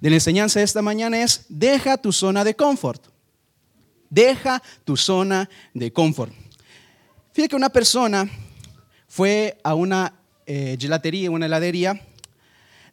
[0.00, 3.06] de la enseñanza de esta mañana es, deja tu zona de confort.
[4.10, 6.32] Deja tu zona de confort.
[7.32, 8.28] Fíjate que una persona
[9.06, 10.14] fue a una
[10.46, 12.00] eh, gelatería, una heladería,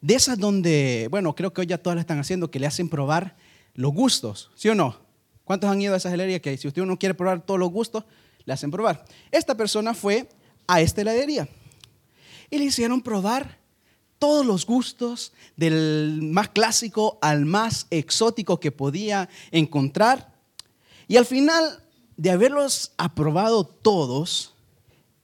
[0.01, 2.89] de esas donde, bueno, creo que hoy ya todas la están haciendo, que le hacen
[2.89, 3.35] probar
[3.73, 4.97] los gustos, ¿sí o no?
[5.43, 8.03] ¿Cuántos han ido a esa heladería que si usted no quiere probar todos los gustos,
[8.45, 9.05] le hacen probar?
[9.31, 10.29] Esta persona fue
[10.67, 11.47] a esta heladería
[12.49, 13.57] y le hicieron probar
[14.19, 20.33] todos los gustos, del más clásico al más exótico que podía encontrar.
[21.07, 21.83] Y al final
[22.17, 24.53] de haberlos aprobado todos,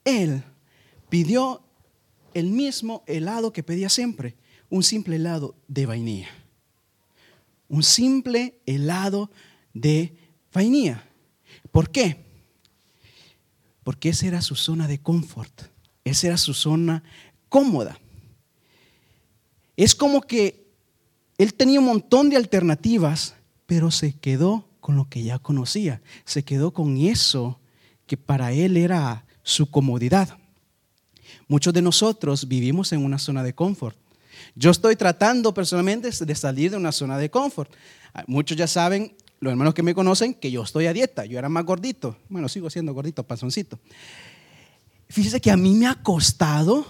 [0.03, 0.43] él
[1.09, 1.61] pidió
[2.33, 4.35] el mismo helado que pedía siempre,
[4.69, 6.29] un simple helado de vainilla.
[7.67, 9.31] Un simple helado
[9.73, 10.15] de
[10.53, 11.03] vainilla.
[11.71, 12.25] ¿Por qué?
[13.83, 15.63] Porque esa era su zona de confort,
[16.03, 17.03] esa era su zona
[17.49, 17.99] cómoda.
[19.81, 20.67] Es como que
[21.39, 23.33] él tenía un montón de alternativas,
[23.65, 27.59] pero se quedó con lo que ya conocía, se quedó con eso
[28.05, 30.37] que para él era su comodidad.
[31.47, 33.97] Muchos de nosotros vivimos en una zona de confort.
[34.53, 37.73] Yo estoy tratando personalmente de salir de una zona de confort.
[38.27, 41.25] Muchos ya saben, los hermanos que me conocen, que yo estoy a dieta.
[41.25, 42.17] Yo era más gordito.
[42.29, 43.79] Bueno, sigo siendo gordito, panzoncito.
[45.09, 46.85] Fíjese que a mí me ha costado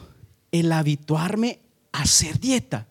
[0.51, 2.87] el habituarme hacer dieta.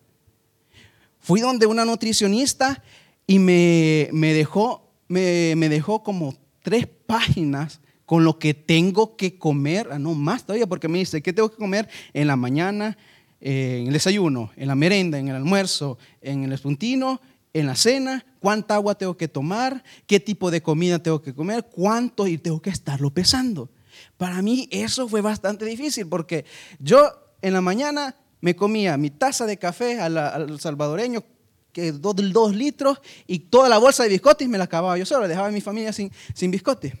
[1.19, 2.83] Fui donde una nutricionista
[3.27, 9.99] y me, dejó, me, dejó como tres páginas con lo que tengo que comer, ah,
[9.99, 12.97] no más todavía, porque me dice, ¿qué tengo que comer en la mañana,
[13.39, 17.21] eh, en el desayuno, en la merenda, en el almuerzo, en el espuntino,
[17.53, 18.25] en la cena?
[18.39, 19.83] ¿Cuánta agua tengo que tomar?
[20.07, 21.67] ¿Qué tipo de comida tengo que comer?
[21.71, 22.27] ¿Cuánto?
[22.27, 23.69] Y tengo que estarlo pesando.
[24.17, 26.45] Para mí eso fue bastante difícil porque
[26.79, 26.99] yo
[27.41, 31.23] en la mañana me comía mi taza de café al, salvadoreño,
[31.71, 35.27] que dos, dos, litros, y toda la bolsa de biscotes me la acababa yo solo,
[35.27, 36.93] dejaba a mi familia sin, sin biscotes.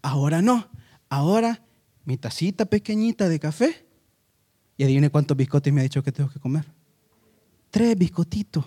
[0.00, 0.68] Ahora no,
[1.08, 1.62] ahora
[2.04, 3.86] mi tacita pequeñita de café,
[4.76, 6.64] y adivine cuántos biscotes me ha dicho que tengo que comer.
[7.70, 8.64] Tres biscotitos.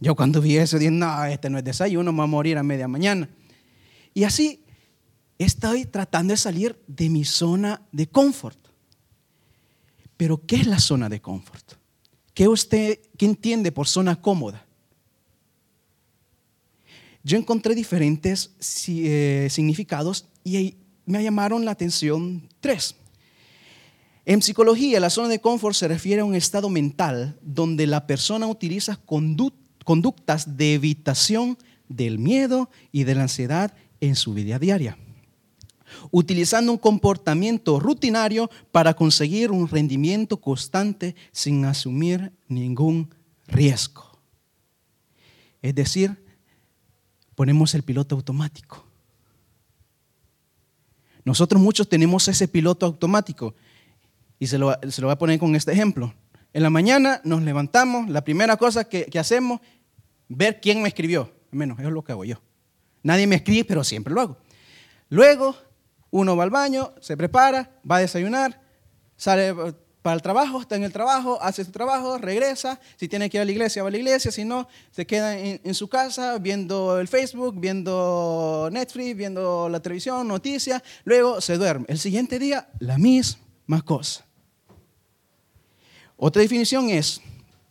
[0.00, 2.62] Yo cuando vi eso dije, no, este no es desayuno, me voy a morir a
[2.62, 3.28] media mañana.
[4.14, 4.64] Y así
[5.38, 8.58] estoy tratando de salir de mi zona de confort.
[10.22, 11.72] Pero ¿qué es la zona de confort?
[12.32, 14.64] ¿Qué usted qué entiende por zona cómoda?
[17.24, 18.52] Yo encontré diferentes
[18.86, 22.94] eh, significados y me llamaron la atención tres.
[24.24, 28.46] En psicología, la zona de confort se refiere a un estado mental donde la persona
[28.46, 31.58] utiliza conductas de evitación
[31.88, 34.96] del miedo y de la ansiedad en su vida diaria
[36.10, 43.14] utilizando un comportamiento rutinario para conseguir un rendimiento constante sin asumir ningún
[43.46, 44.18] riesgo.
[45.60, 46.24] Es decir,
[47.34, 48.84] ponemos el piloto automático.
[51.24, 53.54] Nosotros muchos tenemos ese piloto automático
[54.38, 56.12] y se lo, se lo voy a poner con este ejemplo.
[56.52, 59.60] En la mañana nos levantamos, la primera cosa que, que hacemos,
[60.28, 61.32] ver quién me escribió.
[61.50, 62.36] Menos, eso es lo que hago yo.
[63.02, 64.36] Nadie me escribe, pero siempre lo hago.
[65.08, 65.56] Luego
[66.12, 68.60] uno va al baño, se prepara, va a desayunar,
[69.16, 69.54] sale
[70.02, 72.78] para el trabajo, está en el trabajo, hace su trabajo, regresa.
[72.96, 74.30] Si tiene que ir a la iglesia, va a la iglesia.
[74.32, 80.26] Si no, se queda en, su casa viendo el Facebook, viendo Netflix, viendo la televisión,
[80.26, 80.82] noticias.
[81.04, 81.86] Luego se duerme.
[81.88, 84.26] El siguiente día, la misma cosa.
[86.16, 87.22] Otra definición es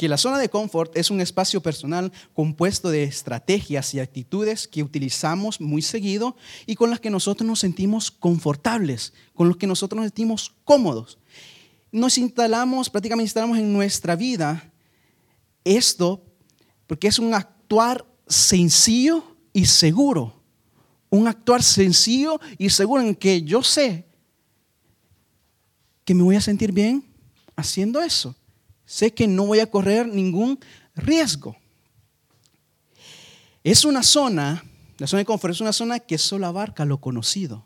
[0.01, 4.81] que la zona de confort es un espacio personal compuesto de estrategias y actitudes que
[4.81, 6.35] utilizamos muy seguido
[6.65, 11.19] y con las que nosotros nos sentimos confortables, con los que nosotros nos sentimos cómodos.
[11.91, 14.73] Nos instalamos, prácticamente instalamos en nuestra vida
[15.63, 16.25] esto
[16.87, 19.23] porque es un actuar sencillo
[19.53, 20.33] y seguro.
[21.11, 24.07] Un actuar sencillo y seguro en que yo sé
[26.03, 27.05] que me voy a sentir bien
[27.55, 28.35] haciendo eso.
[28.91, 30.59] Sé que no voy a correr ningún
[30.95, 31.55] riesgo.
[33.63, 34.65] Es una zona,
[34.97, 37.65] la zona de confort es una zona que solo abarca lo conocido.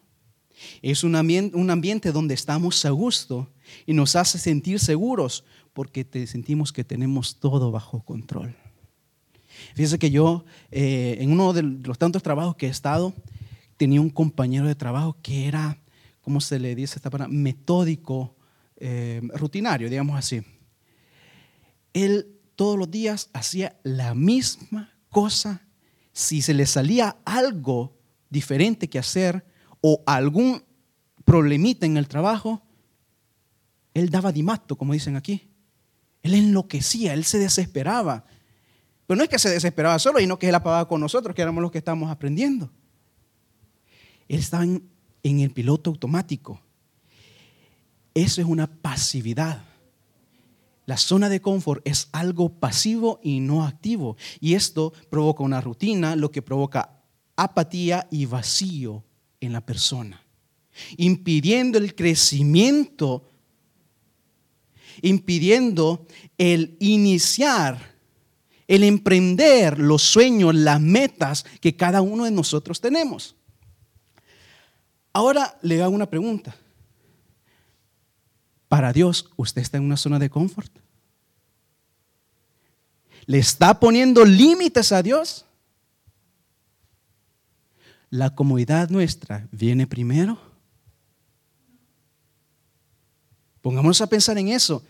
[0.83, 3.49] Es un ambiente, un ambiente donde estamos a gusto
[3.87, 8.55] y nos hace sentir seguros porque sentimos que tenemos todo bajo control.
[9.73, 13.15] Fíjense que yo, eh, en uno de los tantos trabajos que he estado,
[13.77, 15.79] tenía un compañero de trabajo que era,
[16.21, 17.33] ¿cómo se le dice esta palabra?
[17.33, 18.35] Metódico,
[18.77, 20.43] eh, rutinario, digamos así
[21.95, 25.65] él todos los días hacía la misma cosa.
[26.11, 27.97] Si se le salía algo
[28.29, 29.45] diferente que hacer
[29.81, 30.61] o algún
[31.23, 32.61] problemita en el trabajo,
[33.93, 35.49] él daba dimato, como dicen aquí.
[36.21, 38.25] Él enloquecía, él se desesperaba.
[39.07, 41.61] Pero no es que se desesperaba solo, sino que él apagaba con nosotros, que éramos
[41.61, 42.69] los que estábamos aprendiendo.
[44.27, 44.89] Él estaba en,
[45.23, 46.59] en el piloto automático.
[48.13, 49.63] Eso es una pasividad.
[50.85, 54.17] La zona de confort es algo pasivo y no activo.
[54.39, 57.01] Y esto provoca una rutina, lo que provoca
[57.35, 59.03] apatía y vacío
[59.39, 60.21] en la persona,
[60.97, 63.29] impidiendo el crecimiento,
[65.01, 66.05] impidiendo
[66.37, 67.95] el iniciar,
[68.67, 73.35] el emprender los sueños, las metas que cada uno de nosotros tenemos.
[75.13, 76.55] Ahora le hago una pregunta.
[78.67, 80.71] Para Dios, ¿usted está en una zona de confort?
[83.25, 85.45] ¿Le está poniendo límites a Dios?
[88.09, 90.39] ¿La comodidad nuestra viene primero?
[93.61, 94.83] Pongámonos a pensar en eso.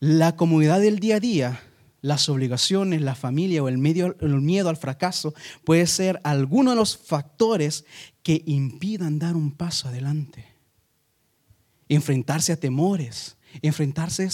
[0.00, 1.60] La comodidad del día a día,
[2.00, 5.34] las obligaciones, la familia o el, medio, el miedo al fracaso
[5.64, 7.84] puede ser alguno de los factores
[8.22, 10.53] que impidan dar un paso adelante
[11.94, 14.28] enfrentarse a temores, enfrentarse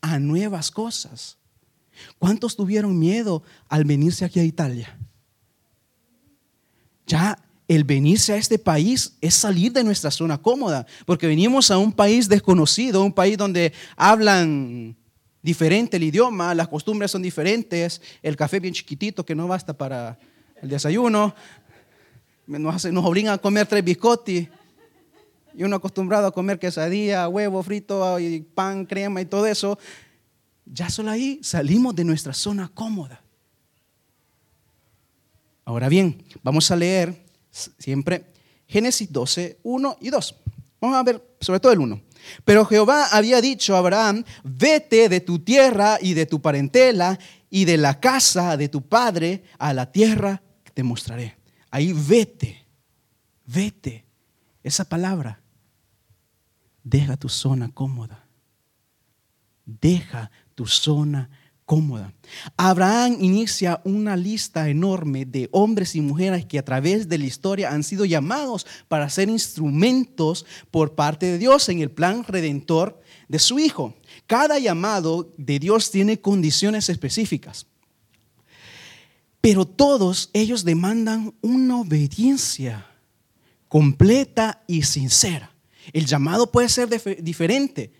[0.00, 1.38] a nuevas cosas.
[2.18, 4.98] ¿Cuántos tuvieron miedo al venirse aquí a Italia?
[7.06, 7.38] Ya
[7.68, 11.92] el venirse a este país es salir de nuestra zona cómoda, porque venimos a un
[11.92, 14.96] país desconocido, un país donde hablan
[15.42, 20.18] diferente el idioma, las costumbres son diferentes, el café bien chiquitito que no basta para
[20.60, 21.34] el desayuno,
[22.46, 24.48] nos, nos obligan a comer tres biscotti.
[25.54, 29.78] Y uno acostumbrado a comer quesadilla, huevo frito, y pan, crema y todo eso,
[30.64, 33.22] ya solo ahí salimos de nuestra zona cómoda.
[35.64, 37.24] Ahora bien, vamos a leer
[37.78, 38.32] siempre
[38.66, 40.36] Génesis 12, 1 y 2.
[40.80, 42.02] Vamos a ver sobre todo el 1.
[42.44, 47.18] Pero Jehová había dicho a Abraham, vete de tu tierra y de tu parentela
[47.50, 51.36] y de la casa de tu padre a la tierra que te mostraré.
[51.70, 52.66] Ahí vete,
[53.46, 54.06] vete.
[54.62, 55.41] Esa palabra
[56.84, 58.26] Deja tu zona cómoda.
[59.64, 61.30] Deja tu zona
[61.64, 62.12] cómoda.
[62.56, 67.72] Abraham inicia una lista enorme de hombres y mujeres que a través de la historia
[67.72, 73.38] han sido llamados para ser instrumentos por parte de Dios en el plan redentor de
[73.38, 73.94] su Hijo.
[74.26, 77.66] Cada llamado de Dios tiene condiciones específicas.
[79.40, 82.86] Pero todos ellos demandan una obediencia
[83.68, 85.51] completa y sincera.
[85.92, 86.88] El llamado puede ser
[87.22, 87.92] diferente,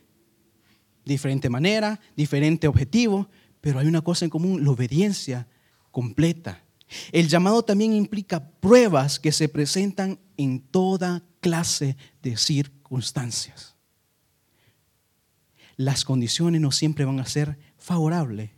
[1.05, 3.29] diferente manera, diferente objetivo,
[3.61, 5.49] pero hay una cosa en común, la obediencia
[5.91, 6.63] completa.
[7.11, 13.77] El llamado también implica pruebas que se presentan en toda clase de circunstancias.
[15.77, 18.51] Las condiciones no siempre van a ser favorables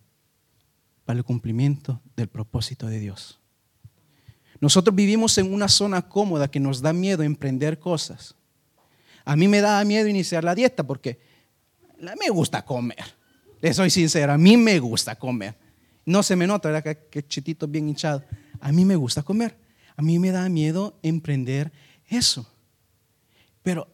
[1.05, 3.41] para el cumplimiento del propósito de Dios.
[4.61, 8.35] Nosotros vivimos en una zona cómoda que nos da miedo emprender cosas.
[9.25, 11.19] A mí me da miedo iniciar la dieta porque
[11.99, 13.05] me gusta comer.
[13.61, 15.57] Le soy sincero, a mí me gusta comer.
[16.05, 16.99] No se me nota, ¿verdad?
[17.11, 18.23] Que, chitito bien hinchado.
[18.61, 19.57] A mí me gusta comer.
[19.97, 21.73] A mí me da miedo emprender
[22.09, 22.47] eso.
[23.63, 23.89] Pero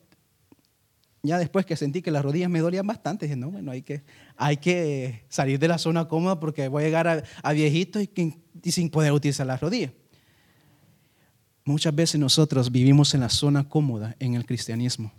[1.22, 4.02] ya después que sentí que las rodillas me dolían bastante, dije, no, bueno, hay que,
[4.36, 8.10] hay que salir de la zona cómoda porque voy a llegar a, viejito y,
[8.62, 9.92] y sin poder utilizar las rodillas.
[11.64, 15.12] Muchas veces nosotros vivimos en la zona cómoda en el cristianismo.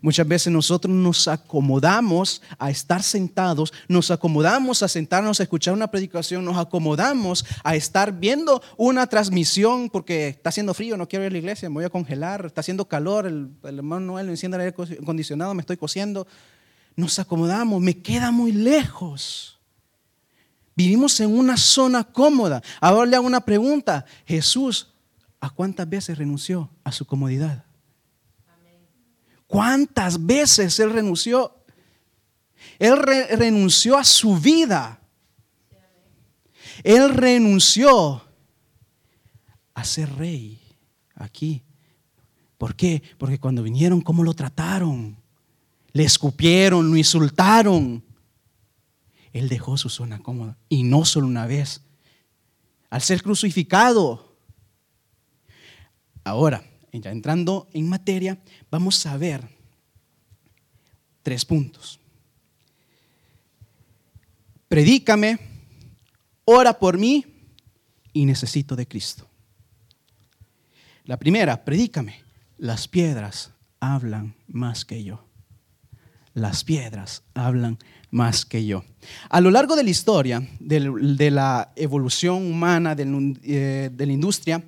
[0.00, 5.90] Muchas veces nosotros nos acomodamos a estar sentados, nos acomodamos a sentarnos a escuchar una
[5.90, 11.30] predicación, nos acomodamos a estar viendo una transmisión porque está haciendo frío, no quiero ir
[11.30, 14.56] a la iglesia, me voy a congelar, está haciendo calor, el, hermano Noel no enciende
[14.56, 16.26] el aire acondicionado, me estoy cociendo.
[16.96, 19.58] Nos acomodamos, me queda muy lejos.
[20.74, 22.62] Vivimos en una zona cómoda.
[22.80, 24.06] Ahora le hago una pregunta.
[24.26, 24.94] Jesús,
[25.40, 27.65] ¿a cuántas veces renunció a su comodidad?
[29.46, 31.54] ¿Cuántas veces Él renunció?
[32.78, 35.00] Él renunció a su vida.
[36.82, 38.22] Él renunció
[39.74, 40.60] a ser rey
[41.14, 41.62] aquí.
[42.58, 43.02] ¿Por qué?
[43.18, 45.16] Porque cuando vinieron, ¿cómo lo trataron?
[45.92, 48.04] Le escupieron, lo insultaron.
[49.32, 50.56] Él dejó su zona cómoda.
[50.68, 51.82] Y no solo una vez.
[52.88, 54.36] Al ser crucificado.
[56.24, 56.64] Ahora,
[57.04, 58.38] entrando en materia,
[58.70, 59.48] vamos a ver
[61.22, 62.00] tres puntos.
[64.68, 65.38] Predícame,
[66.44, 67.24] ora por mí
[68.12, 69.28] y necesito de Cristo.
[71.04, 72.22] La primera, predícame.
[72.58, 75.26] Las piedras hablan más que yo.
[76.36, 77.78] las piedras hablan
[78.10, 78.84] más que yo.
[79.30, 84.62] A lo largo de la historia de la evolución humana, eh, de la industria,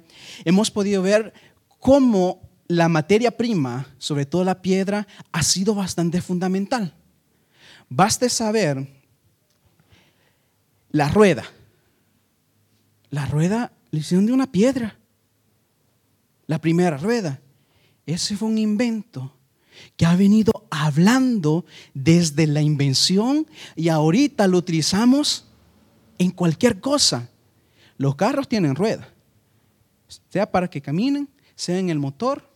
[0.46, 1.34] hemos podido ver
[1.78, 6.94] cómo la materia prima, sobre todo la piedra, ha sido bastante fundamental.
[7.88, 8.86] Baste saber
[10.90, 11.44] la rueda.
[13.10, 14.98] La rueda la hicieron de una piedra.
[16.46, 17.40] La primera rueda.
[18.06, 19.34] Ese fue un invento
[19.96, 25.46] que ha venido hablando desde la invención y ahorita lo utilizamos
[26.18, 27.28] en cualquier cosa.
[27.96, 29.12] Los carros tienen rueda,
[30.30, 31.28] sea para que caminen,
[31.58, 32.48] sea en el motor.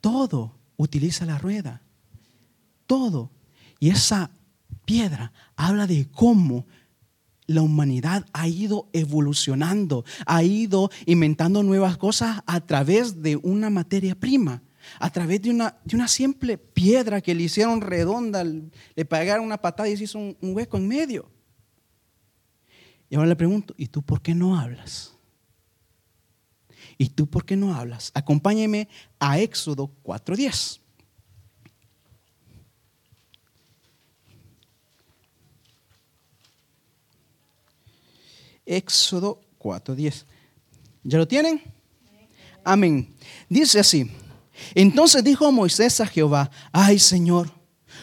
[0.00, 1.82] Todo utiliza la rueda,
[2.86, 3.30] todo.
[3.78, 4.30] Y esa
[4.86, 6.66] piedra habla de cómo
[7.46, 14.14] la humanidad ha ido evolucionando, ha ido inventando nuevas cosas a través de una materia
[14.14, 14.62] prima,
[15.00, 19.58] a través de una, de una simple piedra que le hicieron redonda, le pegaron una
[19.58, 21.30] patada y se hizo un, un hueco en medio.
[23.10, 25.19] Y ahora le pregunto, ¿y tú por qué no hablas?
[27.00, 28.10] ¿Y tú por qué no hablas?
[28.12, 28.86] Acompáñeme
[29.18, 30.80] a Éxodo 4.10.
[38.66, 40.24] Éxodo 4.10.
[41.02, 41.62] ¿Ya lo tienen?
[42.62, 43.16] Amén.
[43.48, 44.10] Dice así.
[44.74, 47.50] Entonces dijo Moisés a Jehová, ay Señor,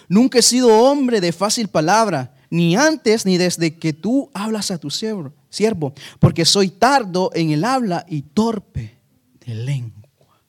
[0.10, 4.80] nunca he sido hombre de fácil palabra, ni antes ni desde que tú hablas a
[4.80, 8.98] tu siervo, siervo porque soy tardo en el habla y torpe
[9.46, 10.42] de lengua.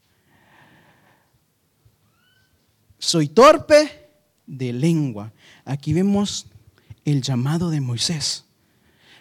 [2.99, 4.11] Soy torpe
[4.47, 5.33] de lengua.
[5.65, 6.47] Aquí vemos
[7.05, 8.45] el llamado de Moisés.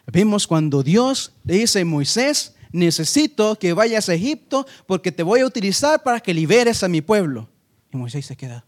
[0.07, 5.41] Vemos cuando Dios le dice a Moisés, necesito que vayas a Egipto porque te voy
[5.41, 7.49] a utilizar para que liberes a mi pueblo.
[7.91, 8.65] Y Moisés se queda.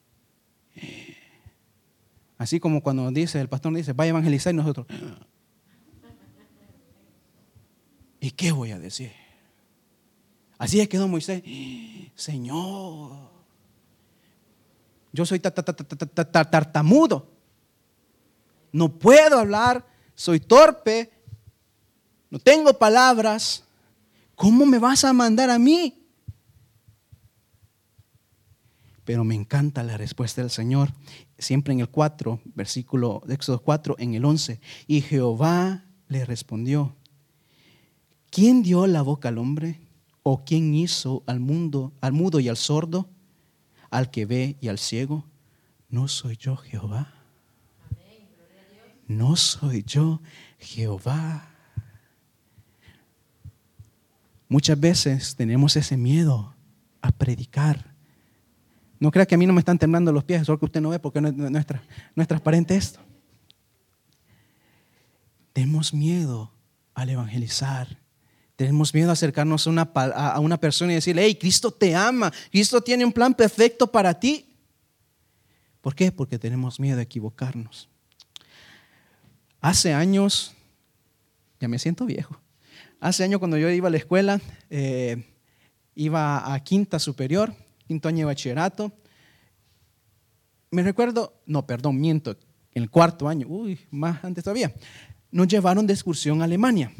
[2.38, 4.88] Así como cuando dice, el pastor dice, vaya a evangelizar nosotros.
[8.20, 9.12] ¿Y qué voy a decir?
[10.58, 11.42] Así es quedó Moisés.
[12.16, 13.30] Señor,
[15.14, 17.32] yo soy tartamudo.
[18.72, 19.86] No puedo hablar,
[20.16, 21.12] soy torpe,
[22.30, 23.64] no tengo palabras,
[24.36, 25.96] ¿cómo me vas a mandar a mí?
[29.06, 30.94] Pero me encanta la respuesta del Señor,
[31.40, 34.62] siempre en el 4, versículo de Éxodo 4, en el 11.
[34.86, 36.96] Y Jehová le respondió,
[38.30, 39.80] ¿quién dio la boca al hombre?
[40.24, 43.10] ¿O quién hizo al mundo, al mudo y al sordo,
[43.90, 45.26] al que ve y al ciego?
[45.90, 47.14] ¿No soy yo Jehová?
[49.08, 50.22] ¿No soy yo
[50.60, 51.50] Jehová?
[54.48, 56.54] Muchas veces tenemos ese miedo
[57.02, 57.94] a predicar.
[59.00, 60.90] No crea que a mí no me están temblando los pies, solo que usted no
[60.90, 63.00] ve porque no, es, transparente esto.
[65.54, 66.52] Tenemos miedo
[66.94, 67.98] al evangelizar.
[68.60, 72.30] Tenemos miedo a acercarnos a una, a una persona y decirle, hey, Cristo te ama,
[72.52, 74.54] Cristo tiene un plan perfecto para ti.
[75.80, 76.12] ¿Por qué?
[76.12, 77.88] Porque tenemos miedo a equivocarnos.
[79.62, 80.54] Hace años,
[81.62, 82.38] ya me siento viejo,
[83.00, 85.24] Hace años cuando yo iba a la escuela, eh,
[85.96, 87.56] iba a quinta superior,
[87.88, 88.92] quinto año de bachillerato.
[90.70, 92.32] Me recuerdo, no, perdón, miento,
[92.74, 94.76] en el cuarto año, uy, más antes todavía,
[95.32, 96.92] nos llevaron de excursión a Alemania.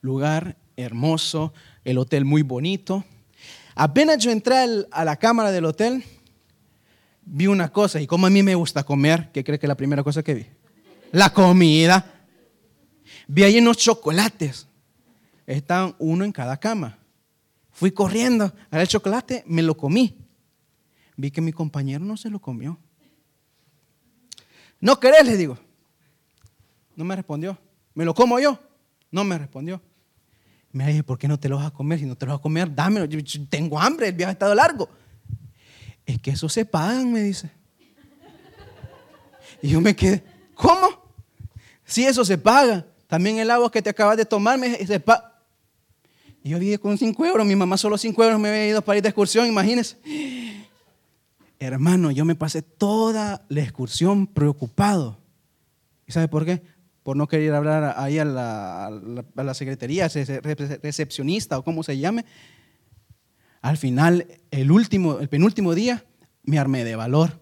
[0.00, 1.52] Lugar hermoso,
[1.84, 3.04] el hotel muy bonito.
[3.74, 4.56] Apenas yo entré
[4.90, 6.04] a la cámara del hotel,
[7.24, 9.76] vi una cosa, y como a mí me gusta comer, ¿qué cree que es la
[9.76, 10.46] primera cosa que vi?
[11.12, 12.26] La comida.
[13.26, 14.66] Vi ahí unos chocolates.
[15.46, 16.98] Estaban uno en cada cama.
[17.70, 20.16] Fui corriendo a el chocolate, me lo comí.
[21.16, 22.78] Vi que mi compañero no se lo comió.
[24.80, 25.26] ¿No querés?
[25.26, 25.58] Le digo.
[26.96, 27.58] No me respondió.
[27.94, 28.58] ¿Me lo como yo?
[29.10, 29.80] No me respondió.
[30.72, 31.98] Me dije, ¿por qué no te lo vas a comer?
[31.98, 33.06] Si no te lo vas a comer, dámelo.
[33.06, 34.88] Yo tengo hambre, el viaje ha estado largo.
[36.06, 37.50] Es que eso se pagan, me dice.
[39.62, 40.22] Y yo me quedé,
[40.54, 40.88] ¿cómo?
[41.84, 42.86] Si eso se paga.
[43.06, 44.78] También el agua que te acabas de tomar me
[46.44, 48.98] Y yo dije con 5 euros, mi mamá solo 5 euros me había ido para
[48.98, 49.96] ir de excursión, imagínense.
[51.58, 55.18] Hermano, yo me pasé toda la excursión preocupado.
[56.06, 56.62] ¿Y sabe por qué?
[57.10, 62.24] Por no querer hablar ahí a la, a la secretaría, recepcionista o como se llame.
[63.62, 66.04] Al final, el último, el penúltimo día,
[66.44, 67.40] me armé de valor.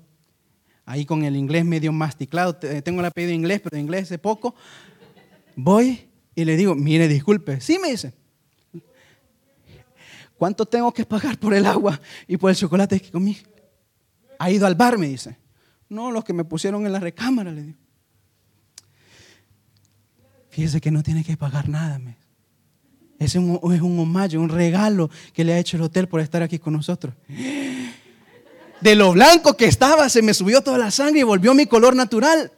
[0.86, 2.56] Ahí con el inglés medio masticlado.
[2.56, 4.54] Tengo el apellido inglés, pero inglés de poco.
[5.54, 7.60] Voy y le digo, mire, disculpe.
[7.60, 8.14] Sí, me dice.
[10.38, 13.36] ¿Cuánto tengo que pagar por el agua y por el chocolate que comí?
[14.38, 14.96] ¿Ha ido al bar?
[14.96, 15.36] Me dice.
[15.90, 17.87] No, los que me pusieron en la recámara, le digo.
[20.58, 22.00] Fíjese que no tiene que pagar nada.
[22.00, 22.16] Me.
[23.20, 26.42] Es un, es un homaje, un regalo que le ha hecho el hotel por estar
[26.42, 27.14] aquí con nosotros.
[28.80, 31.94] De lo blanco que estaba, se me subió toda la sangre y volvió mi color
[31.94, 32.50] natural.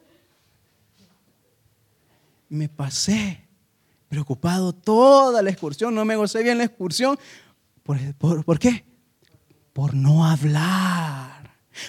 [2.49, 3.43] Me pasé
[4.09, 7.19] preocupado toda la excursión, no me gocé bien la excursión.
[7.83, 8.83] ¿Por, por qué?
[9.75, 11.40] Por no hablar.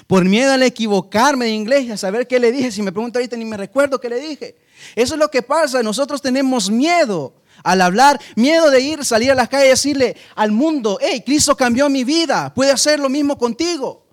[0.08, 2.72] Por miedo al equivocarme de inglés a saber qué le dije.
[2.72, 4.56] Si me pregunta ahorita ni me recuerdo qué le dije.
[4.96, 5.82] Eso es lo que pasa.
[5.84, 10.52] Nosotros tenemos miedo al hablar, miedo de ir, salir a las calles y decirle al
[10.52, 14.08] mundo, hey, Cristo cambió mi vida, puede hacer lo mismo contigo.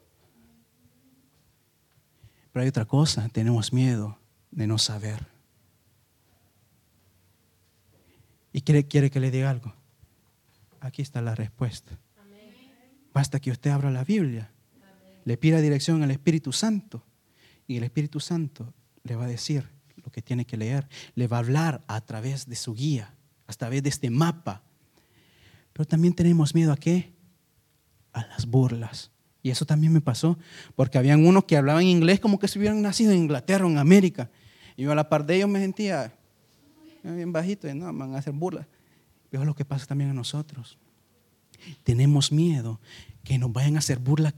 [2.52, 4.18] Pero hay otra cosa, tenemos miedo
[4.50, 5.26] de no saber.
[8.52, 9.72] ¿Y quiere, quiere que le diga algo?
[10.80, 11.98] Aquí está la respuesta.
[13.12, 14.50] Basta que usted abra la Biblia,
[15.28, 17.04] le pida dirección al Espíritu Santo
[17.66, 18.72] y el Espíritu Santo
[19.04, 22.46] le va a decir lo que tiene que leer, le va a hablar a través
[22.46, 23.14] de su guía,
[23.46, 24.62] a través de este mapa.
[25.74, 27.12] Pero también tenemos miedo a qué?
[28.14, 29.10] A las burlas.
[29.42, 30.38] Y eso también me pasó,
[30.74, 33.76] porque habían unos que hablaban inglés como que si hubieran nacido en Inglaterra o en
[33.76, 34.30] América.
[34.78, 36.10] Y yo a la par de ellos me sentía
[37.04, 38.66] bien bajito y no, van a hacer burlas.
[39.28, 40.78] Pero es lo que pasa también a nosotros.
[41.84, 42.80] Tenemos miedo
[43.24, 44.32] que nos vayan a hacer burlas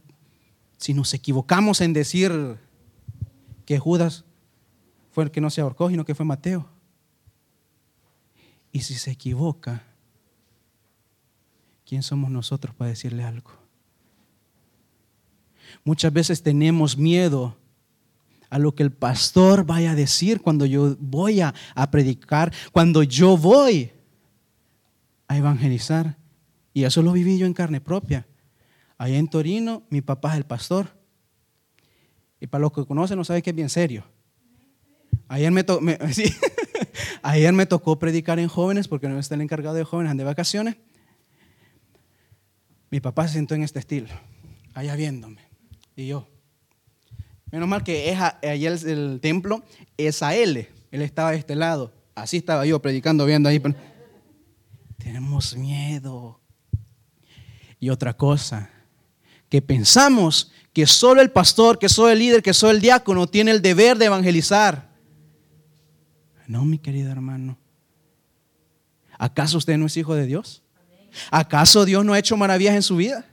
[0.81, 2.59] si nos equivocamos en decir
[3.67, 4.25] que Judas
[5.13, 6.67] fue el que no se ahorcó, sino que fue Mateo.
[8.73, 9.85] Y si se equivoca,
[11.85, 13.51] ¿quién somos nosotros para decirle algo?
[15.85, 17.57] Muchas veces tenemos miedo
[18.49, 21.55] a lo que el pastor vaya a decir cuando yo voy a,
[21.91, 23.93] predicar, cuando yo voy
[25.29, 26.17] a evangelizar.
[26.73, 28.27] Y eso lo viví yo en carne propia.
[29.01, 30.89] Allá en Torino, mi papá es el pastor.
[32.39, 34.05] Y para los que conocen, no saben que es bien serio.
[35.27, 35.65] Ayer me,
[37.67, 40.77] tocó predicar en jóvenes porque no está el encargado de jóvenes, de vacaciones.
[42.91, 44.09] Mi papá se sentó en este estilo,
[44.75, 45.41] allá viéndome.
[45.97, 46.29] Y yo,
[47.51, 49.65] menos mal que es ayer el, templo
[49.97, 50.69] es a él.
[50.91, 51.95] Él estaba de este lado.
[52.15, 53.63] Así estaba yo predicando, viendo ahí.
[54.99, 56.39] Tenemos miedo.
[57.79, 58.69] Y otra cosa,
[59.51, 63.51] que pensamos que solo el pastor, que solo el líder, que solo el diácono tiene
[63.51, 64.89] el deber de evangelizar.
[66.47, 67.59] No, mi querido hermano.
[69.19, 70.63] ¿Acaso usted no es hijo de Dios?
[71.31, 73.27] ¿Acaso Dios no ha hecho maravillas en su vida?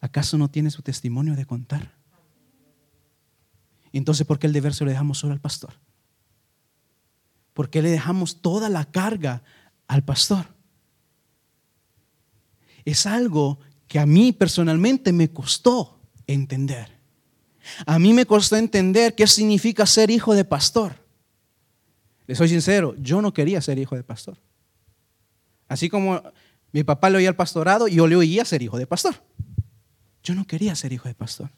[0.00, 1.92] ¿Acaso no tiene su testimonio de contar?
[3.92, 5.74] Entonces, ¿por qué el deber se lo dejamos solo al pastor?
[7.52, 9.42] ¿Por qué le dejamos toda la carga
[9.86, 10.46] al pastor?
[12.84, 17.00] Es algo que a mí personalmente me costó entender.
[17.86, 20.94] A mí me costó entender qué significa ser hijo de pastor.
[22.26, 24.38] Le soy sincero, yo no quería ser hijo de pastor.
[25.68, 26.22] Así como
[26.72, 29.16] mi papá le oía al pastorado, yo le oía ser hijo de pastor.
[30.22, 31.50] Yo no quería ser hijo de pastor.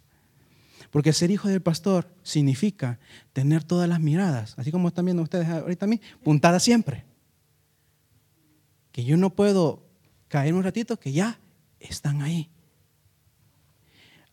[0.91, 2.99] Porque ser hijo del pastor significa
[3.33, 7.05] tener todas las miradas, así como están viendo ustedes ahorita a mí, puntadas siempre.
[8.93, 9.92] Que yo no puedo
[10.33, 11.39] caer un ratito, que ya
[11.79, 12.49] están ahí.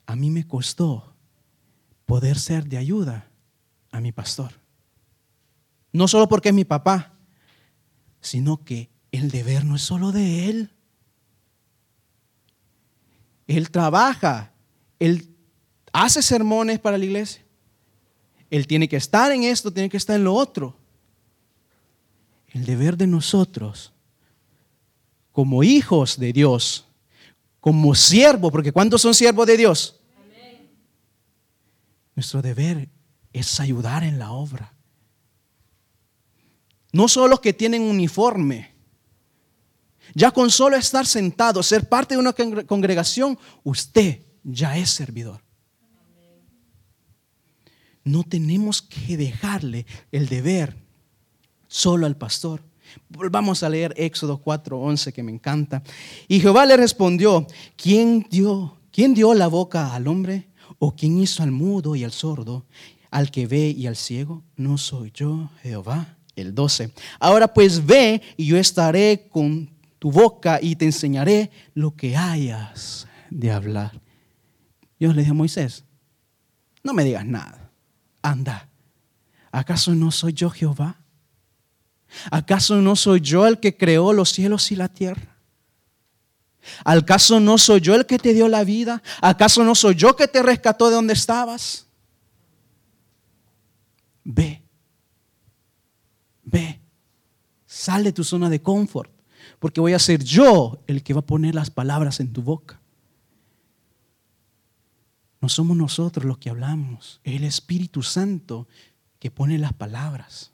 [0.05, 1.13] A mí me costó
[2.05, 3.29] poder ser de ayuda
[3.91, 4.53] a mi pastor.
[5.91, 7.11] No solo porque es mi papá,
[8.21, 10.71] sino que el deber no es solo de él.
[13.45, 14.53] Él trabaja,
[14.99, 15.35] él
[15.91, 17.43] hace sermones para la iglesia.
[18.49, 20.77] Él tiene que estar en esto, tiene que estar en lo otro.
[22.47, 23.91] El deber de nosotros,
[25.39, 26.85] como hijos de Dios,
[27.61, 30.01] como siervos, porque ¿cuántos son siervos de Dios?
[32.13, 32.89] Nuestro deber
[33.31, 34.73] es ayudar en la obra.
[36.91, 38.75] No solo los que tienen uniforme.
[40.13, 45.41] Ya con solo estar sentado, ser parte de una congregación, usted ya es servidor.
[48.03, 50.75] No tenemos que dejarle el deber
[51.69, 52.68] solo al pastor.
[53.09, 55.83] Vamos a leer Éxodo 4:11 que me encanta.
[56.27, 60.49] Y Jehová le respondió, ¿quién dio, quién dio la boca al hombre?
[60.77, 62.65] ¿O quién hizo al mudo y al sordo,
[63.11, 64.43] al que ve y al ciego?
[64.55, 66.15] No soy yo, Jehová.
[66.35, 66.93] El 12.
[67.19, 73.07] Ahora pues ve y yo estaré con tu boca y te enseñaré lo que hayas
[73.29, 73.99] de hablar.
[74.97, 75.83] Dios le dijo a Moisés,
[76.83, 77.71] no me digas nada,
[78.21, 78.69] anda.
[79.51, 80.98] ¿Acaso no soy yo Jehová?
[82.31, 85.37] ¿Acaso no soy yo el que creó los cielos y la tierra?
[86.83, 89.01] ¿Acaso no soy yo el que te dio la vida?
[89.21, 91.87] ¿Acaso no soy yo que te rescató de donde estabas?
[94.23, 94.61] Ve,
[96.43, 96.79] ve,
[97.65, 99.11] sal de tu zona de confort,
[99.57, 102.79] porque voy a ser yo el que va a poner las palabras en tu boca.
[105.41, 108.67] No somos nosotros los que hablamos, es el Espíritu Santo
[109.19, 110.51] que pone las palabras.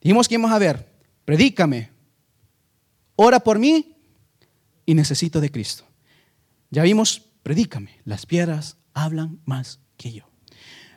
[0.00, 0.90] Dijimos que vamos a ver,
[1.24, 1.90] predícame,
[3.16, 3.96] ora por mí
[4.86, 5.84] y necesito de Cristo.
[6.70, 10.24] Ya vimos, predícame, las piedras hablan más que yo.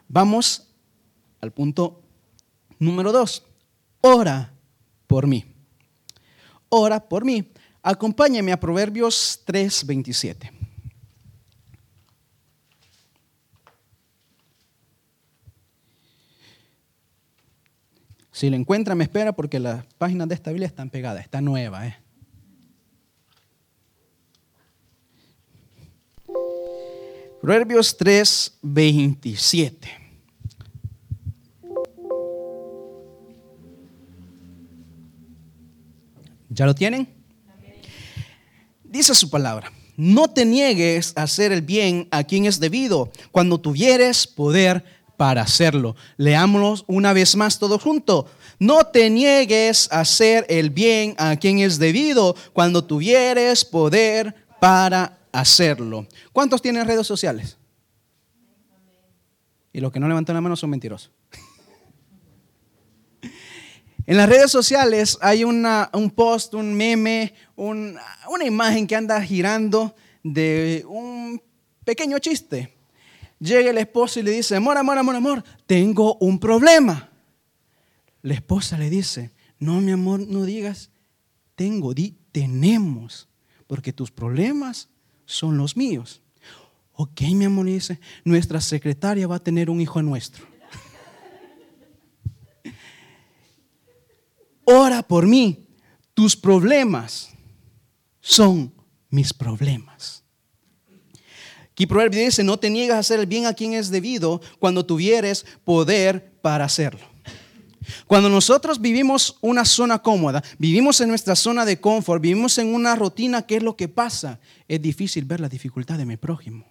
[0.08, 0.70] Vamos
[1.42, 2.02] al punto
[2.80, 3.44] número dos,
[4.02, 4.54] ora
[5.08, 5.46] por mí.
[6.70, 7.52] Ora por mí.
[7.82, 10.53] Acompáñame a Proverbios 3:27.
[18.34, 21.86] Si lo encuentra, me espera porque las páginas de esta Biblia están pegadas, está nueva.
[21.86, 21.96] ¿eh?
[27.40, 29.88] Proverbios 3, 27.
[36.50, 37.08] ¿Ya lo tienen?
[38.84, 43.60] Dice su palabra, no te niegues a hacer el bien a quien es debido cuando
[43.60, 44.84] tuvieres poder
[45.18, 45.96] para hacerlo.
[46.18, 48.28] Leámoslo una vez más todo junto.
[48.60, 55.18] No te niegues a hacer el bien a quien es debido cuando tuvieres poder para
[55.32, 56.08] hacerlo.
[56.32, 57.58] ¿Cuántos tienen redes sociales?
[59.74, 61.12] Y los que no levantan la mano son mentirosos.
[64.06, 70.84] En las redes sociales hay un post, un meme, una imagen que anda girando de
[70.90, 71.42] un
[71.86, 72.74] pequeño chiste.
[73.44, 77.10] Llega el esposo y le dice, amor, amor, amor, amor, tengo un problema.
[78.22, 80.92] La esposa le dice, no, mi amor, no digas,
[81.56, 83.28] tengo, di, tenemos,
[83.68, 84.88] porque tus problemas
[85.26, 86.22] son los míos.
[86.94, 90.48] Ok, mi amor, dice, nuestra secretaria va a tener un hijo nuestro.
[94.64, 95.68] Ora por mí,
[96.14, 97.34] tus problemas
[98.22, 98.74] son
[99.10, 100.23] mis problemas.
[101.84, 104.86] Aquí Proverbio dice, no te niegas a hacer el bien a quien es debido cuando
[104.86, 107.02] tuvieres poder para hacerlo.
[108.08, 112.96] Cuando nosotros vivimos una zona cómoda, vivimos en nuestra zona de confort, vivimos en una
[112.96, 114.40] rutina, ¿qué es lo que pasa?
[114.70, 116.66] Es difícil ver la dificultad de mi prójimo.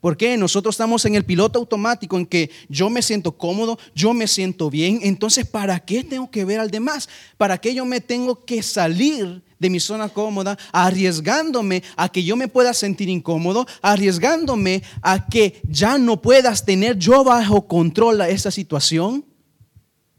[0.00, 0.36] ¿Por qué?
[0.36, 4.68] Nosotros estamos en el piloto automático en que yo me siento cómodo, yo me siento
[4.68, 7.08] bien, entonces ¿para qué tengo que ver al demás?
[7.36, 12.36] ¿Para qué yo me tengo que salir de mi zona cómoda, arriesgándome a que yo
[12.36, 18.50] me pueda sentir incómodo, arriesgándome a que ya no puedas tener yo bajo control esa
[18.50, 19.24] situación?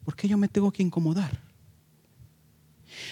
[0.05, 1.39] ¿Por qué yo me tengo que incomodar?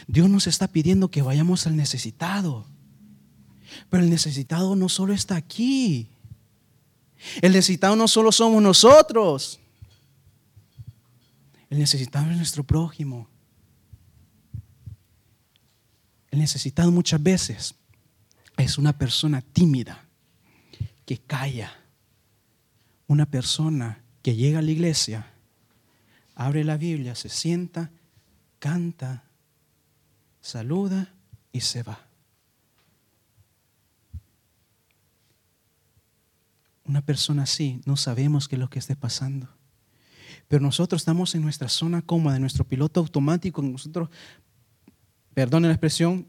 [0.07, 2.65] Dios nos está pidiendo que vayamos al necesitado.
[3.89, 6.07] Pero el necesitado no solo está aquí.
[7.41, 9.59] El necesitado no solo somos nosotros.
[11.69, 13.27] El necesitado es nuestro prójimo.
[16.31, 17.75] El necesitado muchas veces
[18.57, 20.05] es una persona tímida
[21.05, 21.77] que calla.
[23.07, 25.33] Una persona que llega a la iglesia,
[26.33, 27.91] abre la Biblia, se sienta,
[28.59, 29.25] canta,
[30.39, 31.13] saluda
[31.51, 32.07] y se va.
[36.85, 39.49] Una persona así, no sabemos qué es lo que esté pasando.
[40.47, 43.61] Pero nosotros estamos en nuestra zona cómoda, en nuestro piloto automático.
[43.61, 44.09] Nosotros,
[45.33, 46.27] perdone la expresión,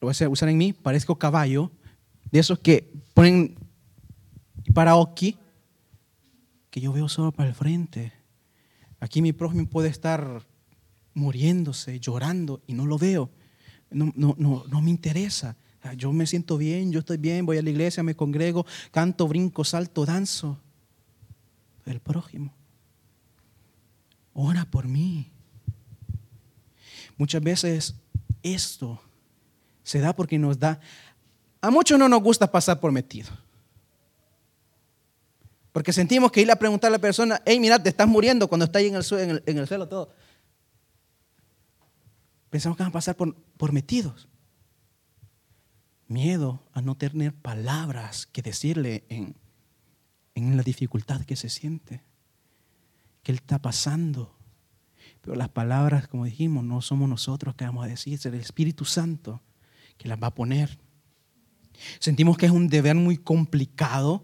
[0.00, 1.70] lo voy a usar en mí, parezco caballo,
[2.30, 3.56] de esos que ponen
[4.72, 5.36] para aquí,
[6.70, 8.12] que yo veo solo para el frente.
[9.00, 10.42] Aquí mi prójimo puede estar
[11.14, 13.30] muriéndose, llorando, y no lo veo.
[13.90, 15.56] No, no, no, no me interesa.
[15.82, 19.28] Ah, yo me siento bien, yo estoy bien, voy a la iglesia, me congrego, canto,
[19.28, 20.58] brinco, salto, danzo.
[21.84, 22.54] El prójimo.
[24.32, 25.30] Ora por mí.
[27.16, 27.94] Muchas veces
[28.44, 29.02] esto
[29.82, 30.78] se da porque nos da...
[31.60, 33.30] A muchos no nos gusta pasar por metido.
[35.72, 38.66] Porque sentimos que ir a preguntar a la persona, hey, mira, te estás muriendo cuando
[38.66, 40.14] está ahí en el suelo todo.
[42.50, 44.28] Pensamos que van a pasar por, por metidos
[46.08, 49.36] miedo a no tener palabras que decirle en,
[50.34, 52.02] en la dificultad que se siente,
[53.22, 54.36] que él está pasando.
[55.24, 58.84] Pero las palabras, como dijimos, no somos nosotros que vamos a decir, es el Espíritu
[58.84, 59.40] Santo
[59.96, 60.78] que las va a poner.
[61.98, 64.22] Sentimos que es un deber muy complicado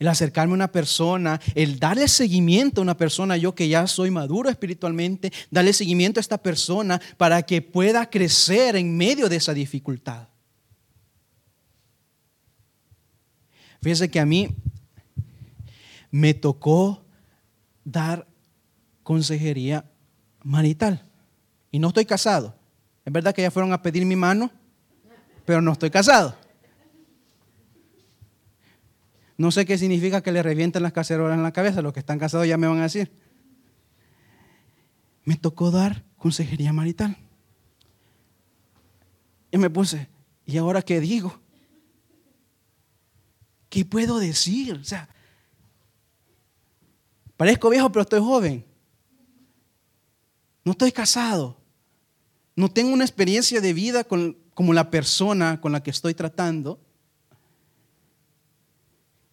[0.00, 4.10] el acercarme a una persona, el darle seguimiento a una persona, yo que ya soy
[4.10, 9.54] maduro espiritualmente, darle seguimiento a esta persona para que pueda crecer en medio de esa
[9.54, 10.26] dificultad.
[13.80, 14.48] Fíjese que a mí
[16.10, 17.04] me tocó
[17.84, 18.26] dar
[19.04, 19.91] consejería
[20.42, 21.02] marital.
[21.70, 22.54] Y no estoy casado.
[23.04, 24.50] Es verdad que ya fueron a pedir mi mano,
[25.44, 26.36] pero no estoy casado.
[29.36, 31.82] No sé qué significa que le revienten las cacerolas en la cabeza.
[31.82, 33.10] Los que están casados ya me van a decir.
[35.24, 37.16] Me tocó dar consejería marital.
[39.50, 40.08] Y me puse,
[40.46, 41.40] ¿y ahora qué digo?
[43.68, 44.74] ¿Qué puedo decir?
[44.74, 45.08] O sea,
[47.36, 48.71] parezco viejo, pero estoy joven.
[50.64, 51.60] No estoy casado.
[52.54, 56.80] No tengo una experiencia de vida como la persona con la que estoy tratando.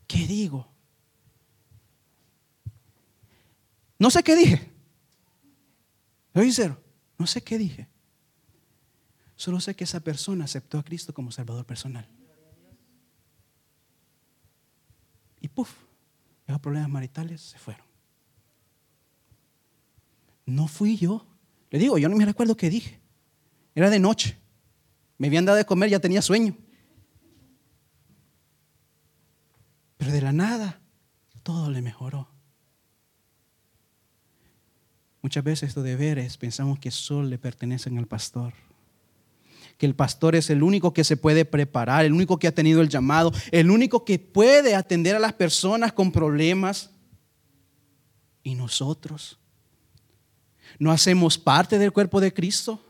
[0.07, 0.67] ¿Qué digo?
[3.99, 4.71] No sé qué dije.
[6.33, 6.81] Soy sincero,
[7.17, 7.87] no sé qué dije.
[9.35, 12.07] Solo sé que esa persona aceptó a Cristo como Salvador personal.
[15.41, 15.71] Y puff,
[16.47, 17.88] esos problemas maritales se fueron.
[20.49, 21.25] No fui yo.
[21.69, 22.99] Le digo, yo no me recuerdo qué dije.
[23.75, 24.37] Era de noche.
[25.17, 26.57] Me habían dado de comer, ya tenía sueño.
[29.97, 30.81] Pero de la nada,
[31.43, 32.29] todo le mejoró.
[35.21, 38.53] Muchas veces estos deberes pensamos que solo le pertenecen al pastor.
[39.77, 42.81] Que el pastor es el único que se puede preparar, el único que ha tenido
[42.81, 46.91] el llamado, el único que puede atender a las personas con problemas.
[48.41, 49.37] ¿Y nosotros?
[50.79, 52.81] ¿No hacemos parte del cuerpo de Cristo?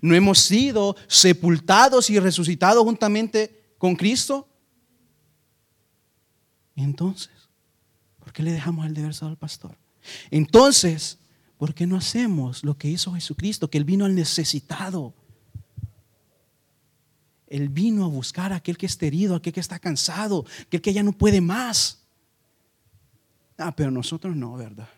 [0.00, 4.48] ¿No hemos sido sepultados y resucitados juntamente con Cristo?
[6.74, 7.30] entonces,
[8.18, 9.76] ¿por qué le dejamos el deber al pastor?
[10.30, 11.18] Entonces,
[11.58, 13.68] ¿por qué no hacemos lo que hizo Jesucristo?
[13.68, 15.14] Que Él vino al necesitado.
[17.46, 20.80] Él vino a buscar a aquel que está herido, a aquel que está cansado, aquel
[20.80, 22.00] que ya no puede más.
[23.58, 24.88] Ah, pero nosotros no, ¿verdad?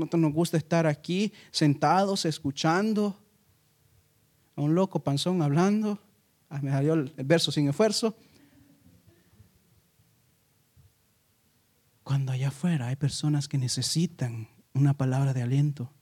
[0.00, 3.16] Nosotros nos gusta estar aquí sentados, escuchando
[4.56, 5.98] a un loco panzón hablando.
[6.48, 8.16] Ah, me salió el verso sin esfuerzo.
[12.02, 15.92] Cuando allá afuera hay personas que necesitan una palabra de aliento.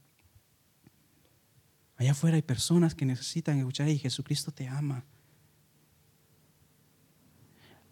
[1.96, 5.04] Allá afuera hay personas que necesitan escuchar y Jesucristo te ama.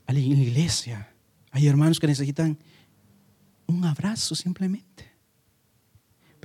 [0.07, 1.13] En la iglesia
[1.51, 2.57] hay hermanos que necesitan
[3.67, 5.06] un abrazo simplemente.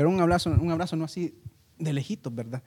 [0.02, 1.36] Pero un abrazo, un abrazo no así
[1.78, 2.64] de lejitos, ¿verdad?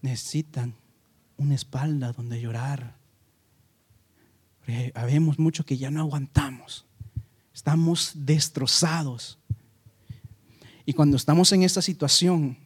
[0.00, 0.72] Necesitan
[1.36, 2.94] una espalda donde llorar,
[4.94, 6.86] habemos mucho que ya no aguantamos.
[7.52, 9.40] Estamos destrozados.
[10.84, 12.58] Y cuando estamos en esta situación,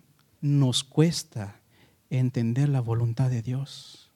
[0.42, 1.62] nos cuesta
[2.10, 4.10] entender la voluntad de Dios.